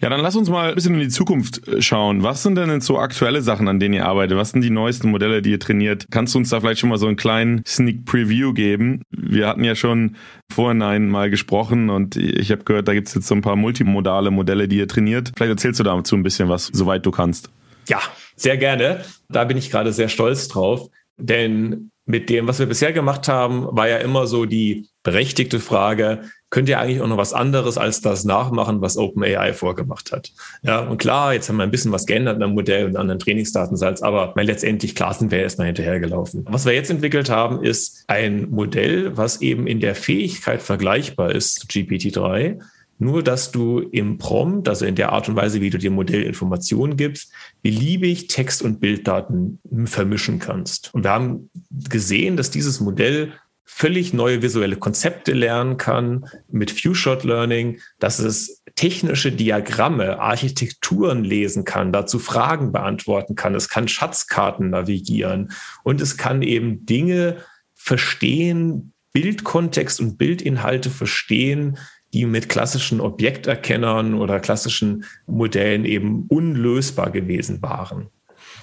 Ja, 0.00 0.08
dann 0.08 0.20
lass 0.20 0.36
uns 0.36 0.48
mal 0.48 0.68
ein 0.68 0.74
bisschen 0.76 0.94
in 0.94 1.00
die 1.00 1.08
Zukunft 1.08 1.66
äh, 1.66 1.82
schauen. 1.82 2.22
Was 2.22 2.42
sind 2.42 2.54
denn 2.54 2.80
so 2.80 2.98
aktuelle 2.98 3.42
Sachen, 3.42 3.66
an 3.66 3.80
denen 3.80 3.94
ihr 3.94 4.06
arbeitet? 4.06 4.36
Was 4.36 4.50
sind 4.50 4.62
die 4.62 4.70
neuesten 4.70 5.10
Modelle, 5.10 5.42
die 5.42 5.50
ihr 5.50 5.60
trainiert? 5.60 6.06
Kannst 6.10 6.34
du 6.34 6.38
uns 6.38 6.50
da 6.50 6.60
vielleicht 6.60 6.80
schon 6.80 6.90
mal 6.90 6.98
so 6.98 7.06
einen 7.06 7.16
kleinen 7.16 7.62
Sneak 7.66 8.04
Preview 8.04 8.52
geben? 8.52 9.02
Wir 9.10 9.48
hatten 9.48 9.64
ja 9.64 9.74
schon 9.74 10.16
vorhin 10.52 11.08
mal 11.08 11.30
gesprochen 11.30 11.90
und 11.90 12.16
ich 12.16 12.52
habe 12.52 12.62
gehört, 12.62 12.86
da 12.86 12.94
gibt's 12.94 13.14
jetzt 13.14 13.26
so 13.26 13.34
ein 13.34 13.42
paar 13.42 13.56
multimodale 13.56 14.30
Modelle, 14.30 14.68
die 14.68 14.78
ihr 14.78 14.88
trainiert. 14.88 15.32
Vielleicht 15.36 15.50
erzählst 15.50 15.80
du 15.80 15.84
dazu 15.84 16.14
ein 16.14 16.22
bisschen 16.22 16.48
was, 16.48 16.70
soweit 16.72 17.04
du 17.04 17.10
kannst. 17.10 17.50
Ja, 17.88 18.00
sehr 18.36 18.56
gerne. 18.56 19.04
Da 19.28 19.44
bin 19.44 19.56
ich 19.56 19.70
gerade 19.70 19.92
sehr 19.92 20.08
stolz 20.08 20.46
drauf, 20.46 20.88
denn 21.16 21.90
mit 22.06 22.30
dem, 22.30 22.46
was 22.46 22.58
wir 22.58 22.66
bisher 22.66 22.92
gemacht 22.92 23.28
haben, 23.28 23.66
war 23.70 23.88
ja 23.88 23.98
immer 23.98 24.26
so 24.26 24.46
die 24.46 24.88
berechtigte 25.02 25.60
Frage, 25.60 26.22
könnt 26.50 26.68
ihr 26.68 26.80
eigentlich 26.80 27.00
auch 27.00 27.06
noch 27.08 27.18
was 27.18 27.34
anderes 27.34 27.76
als 27.76 28.00
das 28.00 28.24
nachmachen, 28.24 28.80
was 28.80 28.96
OpenAI 28.96 29.52
vorgemacht 29.52 30.12
hat. 30.12 30.32
Ja, 30.62 30.80
und 30.80 30.98
klar, 30.98 31.34
jetzt 31.34 31.48
haben 31.48 31.56
wir 31.56 31.64
ein 31.64 31.70
bisschen 31.70 31.92
was 31.92 32.06
geändert 32.06 32.42
am 32.42 32.54
Modell 32.54 32.86
und 32.86 32.96
anderen 32.96 33.18
Trainingsdatensatz, 33.18 34.02
aber 34.02 34.32
weil 34.34 34.46
letztendlich 34.46 34.94
klar 34.94 35.12
sind 35.12 35.30
wir 35.30 35.40
erstmal 35.40 35.66
hinterhergelaufen. 35.66 36.46
Was 36.48 36.64
wir 36.64 36.72
jetzt 36.72 36.90
entwickelt 36.90 37.28
haben, 37.28 37.62
ist 37.62 38.04
ein 38.06 38.50
Modell, 38.50 39.16
was 39.16 39.42
eben 39.42 39.66
in 39.66 39.80
der 39.80 39.94
Fähigkeit 39.94 40.62
vergleichbar 40.62 41.34
ist 41.34 41.60
zu 41.60 41.66
GPT-3, 41.66 42.60
nur 42.98 43.22
dass 43.22 43.52
du 43.52 43.78
im 43.78 44.18
Prompt, 44.18 44.68
also 44.68 44.84
in 44.84 44.96
der 44.96 45.12
Art 45.12 45.28
und 45.28 45.36
Weise, 45.36 45.60
wie 45.60 45.70
du 45.70 45.78
dem 45.78 45.92
Modell 45.92 46.22
Informationen 46.22 46.96
gibst, 46.96 47.30
beliebig 47.62 48.26
Text- 48.26 48.62
und 48.62 48.80
Bilddaten 48.80 49.60
vermischen 49.84 50.38
kannst. 50.38 50.92
Und 50.94 51.04
wir 51.04 51.10
haben 51.10 51.50
gesehen, 51.70 52.36
dass 52.36 52.50
dieses 52.50 52.80
Modell 52.80 53.32
völlig 53.70 54.14
neue 54.14 54.40
visuelle 54.40 54.76
Konzepte 54.76 55.34
lernen 55.34 55.76
kann 55.76 56.24
mit 56.50 56.70
Few-Shot 56.70 57.22
Learning, 57.22 57.80
dass 57.98 58.18
es 58.18 58.64
technische 58.76 59.30
Diagramme, 59.30 60.18
Architekturen 60.18 61.22
lesen 61.22 61.64
kann, 61.64 61.92
dazu 61.92 62.18
Fragen 62.18 62.72
beantworten 62.72 63.34
kann. 63.34 63.54
Es 63.54 63.68
kann 63.68 63.86
Schatzkarten 63.86 64.70
navigieren 64.70 65.52
und 65.84 66.00
es 66.00 66.16
kann 66.16 66.40
eben 66.40 66.86
Dinge 66.86 67.36
verstehen, 67.74 68.94
Bildkontext 69.12 70.00
und 70.00 70.16
Bildinhalte 70.16 70.88
verstehen, 70.88 71.76
die 72.14 72.24
mit 72.24 72.48
klassischen 72.48 73.02
Objekterkennern 73.02 74.14
oder 74.14 74.40
klassischen 74.40 75.04
Modellen 75.26 75.84
eben 75.84 76.24
unlösbar 76.28 77.10
gewesen 77.10 77.60
waren. 77.60 78.08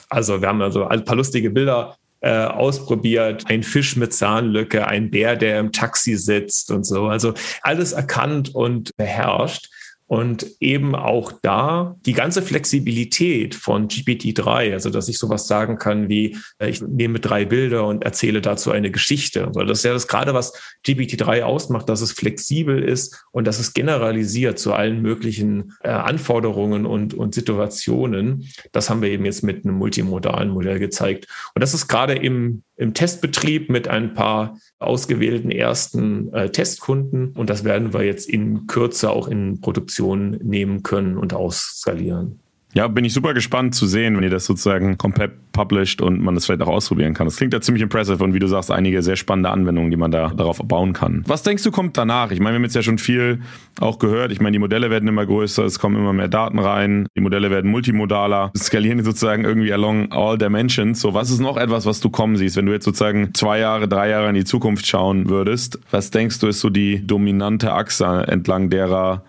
Also 0.09 0.41
wir 0.41 0.47
haben 0.47 0.63
also 0.63 0.85
ein 0.87 1.05
paar 1.05 1.15
lustige 1.15 1.51
Bilder 1.51 1.95
äh, 2.25 2.45
ausprobiert. 2.45 3.43
Ein 3.47 3.61
Fisch 3.61 3.95
mit 3.95 4.11
Zahnlücke, 4.11 4.87
ein 4.87 5.11
Bär, 5.11 5.35
der 5.35 5.59
im 5.59 5.71
Taxi 5.71 6.15
sitzt 6.15 6.71
und 6.71 6.83
so. 6.83 7.05
Also 7.05 7.35
alles 7.61 7.91
erkannt 7.91 8.53
und 8.55 8.97
beherrscht. 8.97 9.69
Und 10.07 10.45
eben 10.59 10.93
auch 10.93 11.31
da 11.41 11.95
die 12.05 12.13
ganze 12.13 12.43
Flexibilität 12.43 13.55
von 13.55 13.87
GPT-3, 13.87 14.73
also 14.73 14.91
dass 14.91 15.09
ich 15.09 15.17
sowas 15.17 15.47
sagen 15.47 15.77
kann 15.77 16.09
wie, 16.09 16.37
äh, 16.59 16.69
ich 16.69 16.81
nehme 16.81 17.19
drei 17.19 17.45
Bilder 17.45 17.87
und 17.87 18.03
erzähle 18.03 18.41
dazu 18.41 18.69
eine 18.69 18.91
Geschichte. 18.91 19.51
Das 19.53 19.79
ist 19.79 19.83
ja 19.83 19.93
das 19.93 20.07
gerade, 20.07 20.35
was 20.35 20.53
GPT-3 20.85 21.41
ausmacht, 21.41 21.89
dass 21.89 22.01
es 22.01 22.11
flexibel 22.11 22.83
ist 22.83 23.25
und 23.31 23.47
dass 23.47 23.59
es 23.59 23.73
generalisiert 23.73 24.59
zu 24.59 24.73
allen 24.73 25.01
möglichen 25.01 25.73
äh, 25.81 25.89
Anforderungen 25.89 26.85
und, 26.85 27.15
und 27.15 27.33
Situationen. 27.33 28.47
Das 28.73 28.91
haben 28.91 29.01
wir 29.01 29.09
eben 29.09 29.25
jetzt 29.25 29.41
mit 29.41 29.65
einem 29.65 29.75
multimodalen 29.75 30.49
Modell 30.49 30.77
gezeigt. 30.77 31.27
Und 31.55 31.61
das 31.63 31.73
ist 31.73 31.87
gerade 31.87 32.13
im, 32.13 32.63
im 32.77 32.93
Testbetrieb 32.93 33.69
mit 33.69 33.87
ein 33.87 34.13
paar 34.13 34.57
ausgewählten 34.79 35.51
ersten 35.51 36.33
äh, 36.33 36.49
Testkunden. 36.49 37.31
Und 37.31 37.49
das 37.49 37.63
werden 37.63 37.93
wir 37.93 38.03
jetzt 38.03 38.29
in 38.29 38.67
Kürze 38.67 39.09
auch 39.09 39.27
in 39.27 39.61
Produktion 39.61 40.31
nehmen 40.43 40.83
können 40.83 41.17
und 41.17 41.33
ausskalieren. 41.33 42.39
Ja, 42.75 42.89
bin 42.89 43.05
ich 43.05 43.13
super 43.13 43.33
gespannt 43.33 43.73
zu 43.73 43.87
sehen, 43.87 44.17
wenn 44.17 44.23
ihr 44.23 44.29
das 44.29 44.45
sozusagen 44.45 44.97
komplett 44.97 45.53
published 45.53 46.01
und 46.01 46.21
man 46.21 46.35
das 46.35 46.45
vielleicht 46.45 46.61
auch 46.61 46.67
ausprobieren 46.67 47.13
kann. 47.13 47.25
Das 47.25 47.37
klingt 47.37 47.53
ja 47.53 47.61
ziemlich 47.61 47.81
impressive 47.81 48.21
und 48.21 48.33
wie 48.33 48.39
du 48.39 48.47
sagst, 48.47 48.69
einige 48.69 49.01
sehr 49.01 49.15
spannende 49.15 49.49
Anwendungen, 49.49 49.91
die 49.91 49.97
man 49.97 50.11
da 50.11 50.33
darauf 50.35 50.57
bauen 50.57 50.91
kann. 50.91 51.23
Was 51.25 51.41
denkst 51.41 51.63
du 51.63 51.71
kommt 51.71 51.97
danach? 51.97 52.31
Ich 52.31 52.41
meine, 52.41 52.51
wir 52.51 52.55
haben 52.57 52.63
jetzt 52.65 52.75
ja 52.75 52.83
schon 52.83 52.97
viel 52.97 53.39
auch 53.79 53.97
gehört. 53.97 54.33
Ich 54.33 54.41
meine, 54.41 54.51
die 54.51 54.59
Modelle 54.59 54.89
werden 54.89 55.07
immer 55.07 55.25
größer, 55.25 55.63
es 55.63 55.79
kommen 55.79 55.95
immer 55.95 56.11
mehr 56.11 56.27
Daten 56.27 56.59
rein, 56.59 57.07
die 57.15 57.21
Modelle 57.21 57.49
werden 57.49 57.71
multimodaler, 57.71 58.51
skalieren 58.57 59.01
sozusagen 59.01 59.45
irgendwie 59.45 59.71
along 59.71 60.11
all 60.11 60.37
dimensions. 60.37 60.99
So, 60.99 61.13
was 61.13 61.31
ist 61.31 61.39
noch 61.39 61.55
etwas, 61.55 61.85
was 61.85 62.01
du 62.01 62.09
kommen 62.09 62.35
siehst, 62.35 62.57
wenn 62.57 62.65
du 62.65 62.73
jetzt 62.73 62.83
sozusagen 62.83 63.33
zwei 63.33 63.59
Jahre, 63.59 63.87
drei 63.87 64.09
Jahre 64.09 64.27
in 64.27 64.35
die 64.35 64.43
Zukunft 64.43 64.85
schauen 64.85 65.29
würdest? 65.29 65.79
Was 65.91 66.11
denkst 66.11 66.39
du 66.39 66.47
ist 66.47 66.59
so 66.59 66.69
die 66.69 67.07
dominante 67.07 67.71
Achse 67.71 68.25
entlang 68.27 68.69
derer 68.69 69.23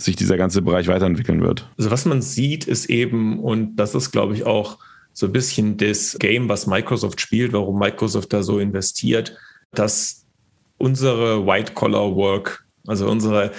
sich 0.00 0.16
dieser 0.16 0.36
ganze 0.36 0.62
Bereich 0.62 0.88
weiterentwickeln 0.88 1.42
wird. 1.42 1.70
Also 1.78 1.90
was 1.90 2.04
man 2.04 2.22
sieht, 2.22 2.66
ist 2.66 2.90
eben, 2.90 3.40
und 3.40 3.76
das 3.76 3.94
ist, 3.94 4.10
glaube 4.10 4.34
ich, 4.34 4.44
auch 4.44 4.78
so 5.12 5.26
ein 5.26 5.32
bisschen 5.32 5.76
das 5.76 6.16
Game, 6.18 6.48
was 6.48 6.66
Microsoft 6.66 7.20
spielt, 7.20 7.52
warum 7.52 7.78
Microsoft 7.78 8.32
da 8.32 8.42
so 8.42 8.58
investiert, 8.58 9.36
dass 9.72 10.26
unsere 10.78 11.46
White-Collar-Work, 11.46 12.64
also 12.86 13.06
unsere 13.08 13.52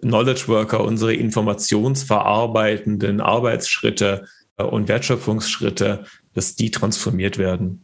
Knowledge 0.00 0.48
Worker, 0.48 0.84
unsere 0.84 1.14
informationsverarbeitenden 1.14 3.20
Arbeitsschritte 3.20 4.26
äh, 4.58 4.64
und 4.64 4.88
Wertschöpfungsschritte, 4.88 6.04
dass 6.34 6.56
die 6.56 6.70
transformiert 6.70 7.38
werden. 7.38 7.82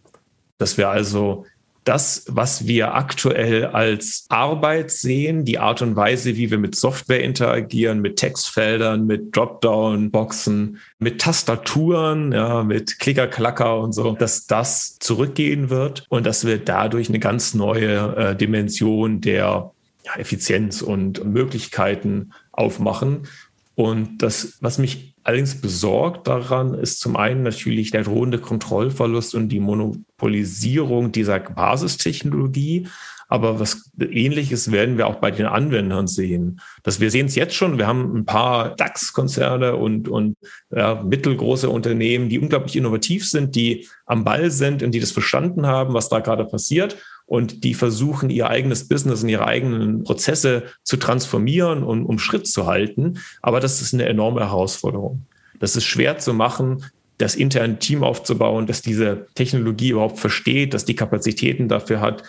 Dass 0.59 0.77
wir 0.77 0.91
also 0.91 1.47
das, 1.85 2.25
was 2.29 2.67
wir 2.67 2.95
aktuell 2.95 3.67
als 3.67 4.27
Arbeit 4.29 4.91
sehen, 4.91 5.45
die 5.45 5.59
Art 5.59 5.83
und 5.83 5.97
Weise, 5.97 6.37
wie 6.37 6.51
wir 6.51 6.59
mit 6.59 6.77
Software 6.77 7.23
interagieren, 7.23 8.01
mit 8.01 8.17
Textfeldern, 8.17 9.07
mit 9.07 9.37
Dropdown-Boxen, 9.37 10.79
mit 10.99 11.21
Tastaturen, 11.21 12.33
ja, 12.33 12.63
mit 12.63 13.01
Klicker-Klacker 13.01 13.81
und 13.81 13.93
so, 13.93 14.13
dass 14.13 14.47
das 14.47 14.99
zurückgehen 15.01 15.71
wird 15.71 16.05
und 16.09 16.25
dass 16.25 16.47
wir 16.47 16.59
dadurch 16.59 17.09
eine 17.09 17.19
ganz 17.19 17.55
neue 17.55 18.17
äh, 18.17 18.37
Dimension 18.37 19.21
der 19.21 19.73
ja, 20.05 20.15
Effizienz 20.17 20.83
und 20.83 21.25
Möglichkeiten 21.25 22.33
aufmachen. 22.53 23.27
Und 23.75 24.19
das, 24.19 24.59
was 24.61 24.79
mich 24.79 25.12
allerdings 25.25 25.61
besorgt 25.61 26.27
daran 26.27 26.75
ist 26.75 27.01
zum 27.01 27.17
einen 27.17 27.43
natürlich 27.43 27.91
der 27.91 28.05
drohende 28.05 28.39
Kontrollverlust 28.39 29.35
und 29.35 29.49
die 29.49 29.61
Monopolisierung 29.61 31.13
dieser 31.13 31.41
Basistechnologie. 31.41 32.89
Aber 33.29 33.59
was 33.59 33.91
ähnliches 33.99 34.73
werden 34.73 34.99
wir 34.99 35.07
auch 35.07 35.15
bei 35.15 35.31
den 35.31 35.47
Anwendern 35.47 36.07
sehen. 36.07 36.61
Dass 36.83 37.01
wir 37.01 37.11
sehen 37.11 37.27
es 37.27 37.35
jetzt 37.35 37.55
schon, 37.55 37.79
wir 37.79 37.87
haben 37.87 38.15
ein 38.15 38.27
paar 38.27 38.77
DAX-Konzerne 38.77 39.75
und, 39.77 40.07
und 40.07 40.37
ja, 40.71 41.03
mittelgroße 41.03 41.71
Unternehmen, 41.71 42.29
die 42.29 42.39
unglaublich 42.39 42.77
innovativ 42.77 43.27
sind, 43.27 43.57
die 43.57 43.89
am 44.05 44.25
Ball 44.25 44.51
sind 44.51 44.83
und 44.83 44.91
die 44.91 45.01
das 45.01 45.13
verstanden 45.13 45.67
haben, 45.67 45.95
was 45.95 46.11
da 46.11 46.21
gerade 46.21 46.45
passiert 46.45 46.99
und 47.27 47.65
die 47.65 47.75
versuchen, 47.75 48.31
ihr 48.31 48.49
eigenes 48.49 48.89
Business 48.89 49.23
und 49.23 49.29
ihre 49.29 49.47
eigenen 49.47 50.05
Prozesse 50.05 50.65
zu 50.83 50.97
transformieren 50.97 51.83
und 51.83 52.05
um 52.05 52.19
Schritt 52.19 52.47
zu 52.47 52.67
halten. 52.67 53.19
Aber 53.41 53.61
das 53.61 53.81
ist 53.81 53.95
eine 53.95 54.07
enorme 54.07 54.41
Herausforderung. 54.41 55.23
Das 55.59 55.77
ist 55.77 55.85
schwer 55.85 56.19
zu 56.19 56.35
machen, 56.35 56.85
das 57.19 57.35
interne 57.35 57.79
Team 57.79 58.03
aufzubauen, 58.03 58.67
dass 58.67 58.83
diese 58.83 59.27
Technologie 59.35 59.91
überhaupt 59.91 60.19
versteht, 60.19 60.75
dass 60.75 60.85
die 60.85 60.97
Kapazitäten 60.97 61.69
dafür 61.69 62.01
hat. 62.01 62.23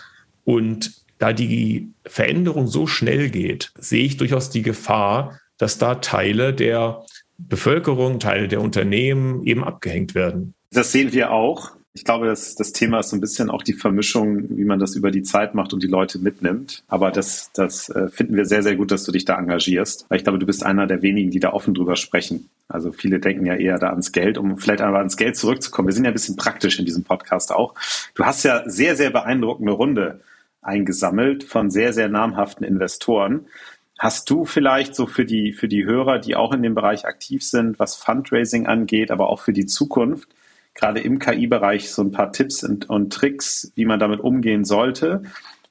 Und 0.44 0.92
da 1.18 1.32
die 1.32 1.90
Veränderung 2.06 2.66
so 2.66 2.86
schnell 2.86 3.30
geht, 3.30 3.72
sehe 3.78 4.04
ich 4.04 4.16
durchaus 4.16 4.50
die 4.50 4.62
Gefahr, 4.62 5.40
dass 5.58 5.78
da 5.78 5.96
Teile 5.96 6.54
der 6.54 7.04
Bevölkerung, 7.38 8.20
Teile 8.20 8.48
der 8.48 8.60
Unternehmen 8.60 9.44
eben 9.44 9.64
abgehängt 9.64 10.14
werden. 10.14 10.54
Das 10.70 10.92
sehen 10.92 11.12
wir 11.12 11.32
auch. 11.32 11.72
Ich 11.96 12.04
glaube, 12.04 12.26
das, 12.26 12.56
das 12.56 12.72
Thema 12.72 12.98
ist 12.98 13.10
so 13.10 13.16
ein 13.16 13.20
bisschen 13.20 13.50
auch 13.50 13.62
die 13.62 13.72
Vermischung, 13.72 14.58
wie 14.58 14.64
man 14.64 14.80
das 14.80 14.96
über 14.96 15.12
die 15.12 15.22
Zeit 15.22 15.54
macht 15.54 15.72
und 15.72 15.80
die 15.80 15.88
Leute 15.88 16.18
mitnimmt. 16.18 16.82
Aber 16.88 17.12
das, 17.12 17.52
das 17.54 17.88
äh, 17.88 18.08
finden 18.08 18.34
wir 18.34 18.46
sehr, 18.46 18.64
sehr 18.64 18.74
gut, 18.74 18.90
dass 18.90 19.04
du 19.04 19.12
dich 19.12 19.24
da 19.24 19.38
engagierst. 19.38 20.06
Weil 20.08 20.18
ich 20.18 20.24
glaube, 20.24 20.40
du 20.40 20.46
bist 20.46 20.64
einer 20.64 20.88
der 20.88 21.02
wenigen, 21.02 21.30
die 21.30 21.38
da 21.38 21.52
offen 21.52 21.72
drüber 21.72 21.94
sprechen. 21.94 22.48
Also 22.66 22.90
viele 22.90 23.20
denken 23.20 23.46
ja 23.46 23.54
eher 23.54 23.78
da 23.78 23.90
ans 23.90 24.10
Geld, 24.10 24.38
um 24.38 24.58
vielleicht 24.58 24.80
aber 24.80 24.98
ans 24.98 25.16
Geld 25.16 25.36
zurückzukommen. 25.36 25.86
Wir 25.86 25.92
sind 25.92 26.04
ja 26.04 26.10
ein 26.10 26.14
bisschen 26.14 26.34
praktisch 26.34 26.80
in 26.80 26.84
diesem 26.84 27.04
Podcast 27.04 27.52
auch. 27.52 27.76
Du 28.16 28.24
hast 28.24 28.42
ja 28.42 28.68
sehr, 28.68 28.96
sehr 28.96 29.10
beeindruckende 29.10 29.72
Runde 29.72 30.20
eingesammelt 30.62 31.44
von 31.44 31.70
sehr, 31.70 31.92
sehr 31.92 32.08
namhaften 32.08 32.66
Investoren. 32.66 33.46
Hast 34.00 34.28
du 34.30 34.44
vielleicht 34.44 34.96
so 34.96 35.06
für 35.06 35.24
die, 35.24 35.52
für 35.52 35.68
die 35.68 35.84
Hörer, 35.84 36.18
die 36.18 36.34
auch 36.34 36.52
in 36.52 36.62
dem 36.64 36.74
Bereich 36.74 37.06
aktiv 37.06 37.44
sind, 37.44 37.78
was 37.78 37.94
Fundraising 37.94 38.66
angeht, 38.66 39.12
aber 39.12 39.28
auch 39.28 39.40
für 39.40 39.52
die 39.52 39.66
Zukunft, 39.66 40.28
gerade 40.74 41.00
im 41.00 41.18
KI-Bereich 41.18 41.90
so 41.90 42.02
ein 42.02 42.10
paar 42.10 42.32
Tipps 42.32 42.64
und, 42.64 42.90
und 42.90 43.12
Tricks, 43.12 43.72
wie 43.74 43.84
man 43.84 44.00
damit 44.00 44.20
umgehen 44.20 44.64
sollte. 44.64 45.22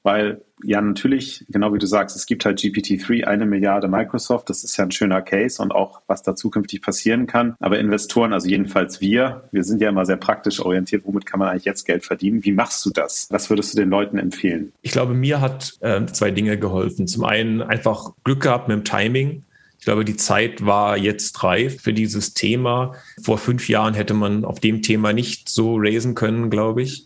Weil 0.02 0.42
ja 0.62 0.80
natürlich, 0.80 1.46
genau 1.48 1.72
wie 1.72 1.78
du 1.78 1.86
sagst, 1.86 2.14
es 2.14 2.26
gibt 2.26 2.44
halt 2.44 2.58
GPT-3, 2.58 3.24
eine 3.24 3.46
Milliarde 3.46 3.88
Microsoft, 3.88 4.50
das 4.50 4.62
ist 4.62 4.76
ja 4.76 4.84
ein 4.84 4.90
schöner 4.90 5.22
Case 5.22 5.62
und 5.62 5.72
auch, 5.72 6.02
was 6.06 6.22
da 6.22 6.34
zukünftig 6.36 6.82
passieren 6.82 7.26
kann. 7.26 7.54
Aber 7.60 7.78
Investoren, 7.78 8.32
also 8.32 8.48
jedenfalls 8.48 9.00
wir, 9.00 9.44
wir 9.50 9.64
sind 9.64 9.80
ja 9.80 9.88
immer 9.88 10.04
sehr 10.04 10.16
praktisch 10.16 10.60
orientiert, 10.60 11.04
womit 11.06 11.26
kann 11.26 11.40
man 11.40 11.48
eigentlich 11.48 11.64
jetzt 11.64 11.84
Geld 11.84 12.04
verdienen? 12.04 12.44
Wie 12.44 12.52
machst 12.52 12.84
du 12.84 12.90
das? 12.90 13.28
Was 13.30 13.50
würdest 13.50 13.72
du 13.72 13.78
den 13.78 13.90
Leuten 13.90 14.18
empfehlen? 14.18 14.72
Ich 14.82 14.92
glaube, 14.92 15.14
mir 15.14 15.40
hat 15.40 15.74
äh, 15.80 16.04
zwei 16.06 16.30
Dinge 16.30 16.58
geholfen. 16.58 17.06
Zum 17.06 17.24
einen 17.24 17.62
einfach 17.62 18.12
Glück 18.24 18.42
gehabt 18.42 18.68
mit 18.68 18.76
dem 18.76 18.84
Timing. 18.84 19.42
Ich 19.84 19.86
glaube, 19.86 20.06
die 20.06 20.16
Zeit 20.16 20.64
war 20.64 20.96
jetzt 20.96 21.44
reif 21.44 21.82
für 21.82 21.92
dieses 21.92 22.32
Thema. 22.32 22.94
Vor 23.22 23.36
fünf 23.36 23.68
Jahren 23.68 23.92
hätte 23.92 24.14
man 24.14 24.46
auf 24.46 24.58
dem 24.58 24.80
Thema 24.80 25.12
nicht 25.12 25.50
so 25.50 25.76
raisen 25.76 26.14
können, 26.14 26.48
glaube 26.48 26.80
ich. 26.80 27.04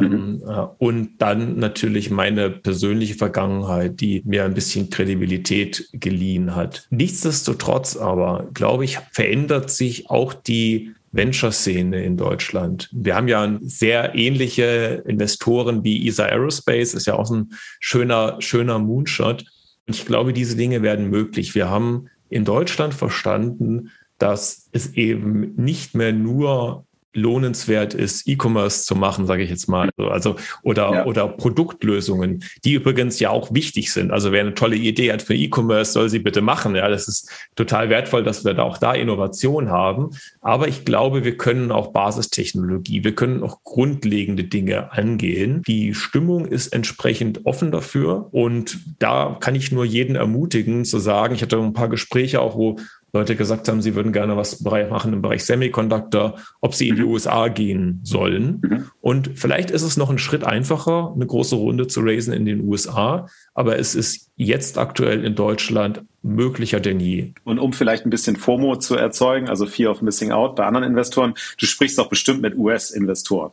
Mhm. 0.00 0.06
Ähm, 0.06 0.42
äh, 0.48 0.66
und 0.78 1.18
dann 1.18 1.58
natürlich 1.58 2.10
meine 2.10 2.48
persönliche 2.48 3.16
Vergangenheit, 3.16 4.00
die 4.00 4.22
mir 4.24 4.46
ein 4.46 4.54
bisschen 4.54 4.88
Kredibilität 4.88 5.90
geliehen 5.92 6.56
hat. 6.56 6.86
Nichtsdestotrotz 6.88 7.98
aber, 7.98 8.48
glaube 8.54 8.86
ich, 8.86 8.98
verändert 9.12 9.70
sich 9.70 10.08
auch 10.08 10.32
die 10.32 10.94
Venture-Szene 11.12 12.02
in 12.02 12.16
Deutschland. 12.16 12.88
Wir 12.92 13.14
haben 13.14 13.28
ja 13.28 13.58
sehr 13.60 14.14
ähnliche 14.14 15.04
Investoren 15.06 15.84
wie 15.84 16.08
ESA 16.08 16.24
Aerospace, 16.24 16.94
ist 16.94 17.06
ja 17.06 17.12
auch 17.12 17.30
ein 17.30 17.52
schöner, 17.78 18.36
schöner 18.38 18.78
Moonshot. 18.78 19.44
Ich 19.86 20.04
glaube, 20.04 20.32
diese 20.32 20.56
Dinge 20.56 20.82
werden 20.82 21.08
möglich. 21.10 21.54
Wir 21.54 21.70
haben 21.70 22.08
in 22.28 22.44
Deutschland 22.44 22.92
verstanden, 22.92 23.90
dass 24.18 24.68
es 24.72 24.94
eben 24.94 25.54
nicht 25.54 25.94
mehr 25.94 26.12
nur 26.12 26.86
lohnenswert 27.16 27.94
ist, 27.94 28.28
E-Commerce 28.28 28.84
zu 28.84 28.94
machen, 28.94 29.26
sage 29.26 29.42
ich 29.42 29.50
jetzt 29.50 29.68
mal. 29.68 29.90
Also 29.96 30.36
oder 30.62 30.92
ja. 30.92 31.06
oder 31.06 31.28
Produktlösungen, 31.28 32.44
die 32.64 32.74
übrigens 32.74 33.18
ja 33.18 33.30
auch 33.30 33.52
wichtig 33.52 33.92
sind. 33.92 34.12
Also 34.12 34.32
wer 34.32 34.42
eine 34.42 34.54
tolle 34.54 34.76
Idee 34.76 35.12
hat 35.12 35.22
für 35.22 35.34
E-Commerce, 35.34 35.92
soll 35.92 36.08
sie 36.08 36.18
bitte 36.18 36.42
machen. 36.42 36.76
Ja, 36.76 36.88
das 36.88 37.08
ist 37.08 37.30
total 37.56 37.88
wertvoll, 37.88 38.22
dass 38.22 38.44
wir 38.44 38.54
da 38.54 38.62
auch 38.62 38.78
da 38.78 38.92
Innovation 38.92 39.70
haben. 39.70 40.10
Aber 40.40 40.68
ich 40.68 40.84
glaube, 40.84 41.24
wir 41.24 41.36
können 41.36 41.72
auch 41.72 41.92
Basistechnologie, 41.92 43.02
wir 43.02 43.14
können 43.14 43.42
auch 43.42 43.62
grundlegende 43.64 44.44
Dinge 44.44 44.92
angehen. 44.92 45.62
Die 45.66 45.94
Stimmung 45.94 46.46
ist 46.46 46.68
entsprechend 46.68 47.46
offen 47.46 47.72
dafür 47.72 48.28
und 48.32 48.78
da 48.98 49.36
kann 49.40 49.54
ich 49.54 49.72
nur 49.72 49.84
jeden 49.84 50.16
ermutigen 50.16 50.84
zu 50.84 50.98
sagen. 50.98 51.34
Ich 51.34 51.42
hatte 51.42 51.58
ein 51.58 51.72
paar 51.72 51.88
Gespräche 51.88 52.40
auch, 52.40 52.56
wo 52.56 52.76
Leute 53.12 53.36
gesagt 53.36 53.68
haben, 53.68 53.80
sie 53.80 53.94
würden 53.94 54.12
gerne 54.12 54.36
was 54.36 54.60
machen 54.60 55.12
im 55.12 55.22
Bereich 55.22 55.44
Semiconductor, 55.44 56.38
ob 56.60 56.74
sie 56.74 56.88
in 56.88 56.96
die 56.96 57.02
mhm. 57.02 57.08
USA 57.08 57.48
gehen 57.48 58.00
sollen. 58.02 58.60
Mhm. 58.62 58.90
Und 59.00 59.30
vielleicht 59.36 59.70
ist 59.70 59.82
es 59.82 59.96
noch 59.96 60.10
ein 60.10 60.18
Schritt 60.18 60.44
einfacher, 60.44 61.12
eine 61.14 61.26
große 61.26 61.56
Runde 61.56 61.86
zu 61.86 62.00
raisen 62.00 62.34
in 62.34 62.44
den 62.44 62.68
USA, 62.68 63.26
aber 63.54 63.78
es 63.78 63.94
ist 63.94 64.30
jetzt 64.36 64.76
aktuell 64.76 65.24
in 65.24 65.34
Deutschland 65.34 66.02
möglicher 66.22 66.80
denn 66.80 67.00
je. 67.00 67.32
Und 67.44 67.58
um 67.58 67.72
vielleicht 67.72 68.04
ein 68.04 68.10
bisschen 68.10 68.36
FOMO 68.36 68.76
zu 68.76 68.96
erzeugen, 68.96 69.48
also 69.48 69.66
Fear 69.66 69.92
of 69.92 70.02
Missing 70.02 70.32
Out 70.32 70.56
bei 70.56 70.66
anderen 70.66 70.86
Investoren, 70.86 71.34
du 71.58 71.66
sprichst 71.66 71.98
auch 72.00 72.08
bestimmt 72.08 72.42
mit 72.42 72.56
US-Investoren 72.56 73.52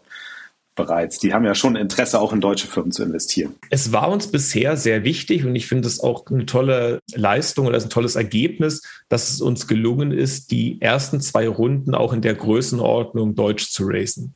bereits. 0.76 1.20
Die 1.20 1.34
haben 1.34 1.46
ja 1.46 1.56
schon 1.56 1.76
Interesse, 1.76 2.20
auch 2.20 2.34
in 2.34 2.42
deutsche 2.42 2.68
Firmen 2.68 2.92
zu 2.92 3.04
investieren. 3.04 3.56
Es 3.70 3.92
war 3.92 4.10
uns 4.10 4.28
bisher 4.28 4.78
sehr 4.78 5.04
wichtig 5.04 5.46
und 5.46 5.56
ich 5.56 5.68
finde 5.68 5.88
es 5.88 6.00
auch 6.00 6.26
eine 6.28 6.46
tolle 6.46 7.00
Leistung 7.14 7.68
oder 7.68 7.82
ein 7.82 7.90
tolles 7.90 8.16
Ergebnis, 8.16 8.82
dass 9.10 9.30
es 9.30 9.42
uns 9.42 9.68
gelungen 9.68 10.12
ist, 10.12 10.52
die 10.52 10.82
ersten 10.82 11.22
zwei 11.22 11.48
Runden 11.48 11.96
auch 11.96 12.14
in 12.14 12.22
der 12.22 12.36
Größenordnung 12.36 13.36
deutsch 13.36 13.70
zu 13.70 13.84
racen. 13.88 14.34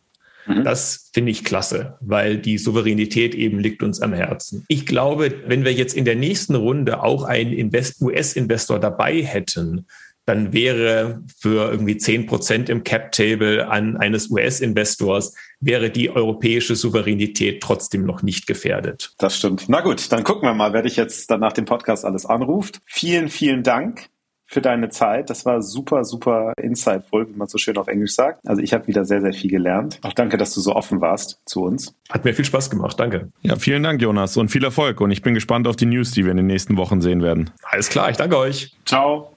Mhm. 0.47 0.63
Das 0.63 1.09
finde 1.13 1.31
ich 1.31 1.43
klasse, 1.43 1.97
weil 1.99 2.37
die 2.37 2.57
Souveränität 2.57 3.35
eben 3.35 3.59
liegt 3.59 3.83
uns 3.83 4.01
am 4.01 4.13
Herzen. 4.13 4.63
Ich 4.67 4.85
glaube, 4.85 5.43
wenn 5.45 5.65
wir 5.65 5.73
jetzt 5.73 5.95
in 5.95 6.05
der 6.05 6.15
nächsten 6.15 6.55
Runde 6.55 7.03
auch 7.03 7.23
einen 7.23 7.71
US-Investor 8.01 8.79
dabei 8.79 9.21
hätten, 9.21 9.85
dann 10.27 10.51
wäre 10.51 11.21
für 11.39 11.71
irgendwie 11.71 11.97
zehn 11.97 12.25
Prozent 12.25 12.69
im 12.69 12.83
Cap-Table 12.83 13.67
an 13.69 13.95
eines 13.95 14.29
US-Investors 14.29 15.33
wäre 15.61 15.89
die 15.89 16.09
europäische 16.09 16.75
Souveränität 16.75 17.63
trotzdem 17.63 18.05
noch 18.05 18.21
nicht 18.21 18.45
gefährdet. 18.45 19.13
Das 19.19 19.37
stimmt. 19.37 19.65
Na 19.69 19.79
gut, 19.79 20.11
dann 20.11 20.25
gucken 20.25 20.47
wir 20.47 20.53
mal, 20.53 20.73
wer 20.73 20.81
dich 20.81 20.97
jetzt 20.97 21.31
dann 21.31 21.39
nach 21.39 21.53
dem 21.53 21.65
Podcast 21.65 22.03
alles 22.03 22.25
anruft. 22.25 22.81
Vielen, 22.85 23.29
vielen 23.29 23.63
Dank 23.63 24.09
für 24.45 24.59
deine 24.59 24.89
Zeit. 24.89 25.29
Das 25.29 25.45
war 25.45 25.61
super, 25.61 26.03
super 26.03 26.51
insightful, 26.61 27.29
wie 27.29 27.37
man 27.37 27.47
so 27.47 27.57
schön 27.57 27.77
auf 27.77 27.87
Englisch 27.87 28.13
sagt. 28.13 28.41
Also 28.45 28.61
ich 28.61 28.73
habe 28.73 28.85
wieder 28.87 29.05
sehr, 29.05 29.21
sehr 29.21 29.33
viel 29.33 29.49
gelernt. 29.49 29.99
Auch 30.03 30.13
danke, 30.13 30.35
dass 30.35 30.53
du 30.53 30.59
so 30.59 30.75
offen 30.75 30.99
warst 30.99 31.39
zu 31.45 31.63
uns. 31.63 31.95
Hat 32.09 32.25
mir 32.25 32.33
viel 32.33 32.45
Spaß 32.45 32.69
gemacht. 32.69 32.99
Danke. 32.99 33.31
Ja, 33.41 33.55
vielen 33.55 33.83
Dank, 33.83 34.01
Jonas, 34.01 34.35
und 34.35 34.49
viel 34.49 34.63
Erfolg. 34.65 34.99
Und 34.99 35.11
ich 35.11 35.21
bin 35.21 35.33
gespannt 35.33 35.67
auf 35.67 35.77
die 35.77 35.85
News, 35.85 36.11
die 36.11 36.25
wir 36.25 36.31
in 36.31 36.37
den 36.37 36.47
nächsten 36.47 36.75
Wochen 36.75 36.99
sehen 36.99 37.21
werden. 37.21 37.51
Alles 37.63 37.87
klar, 37.87 38.09
ich 38.09 38.17
danke 38.17 38.37
euch. 38.37 38.75
Ciao. 38.85 39.36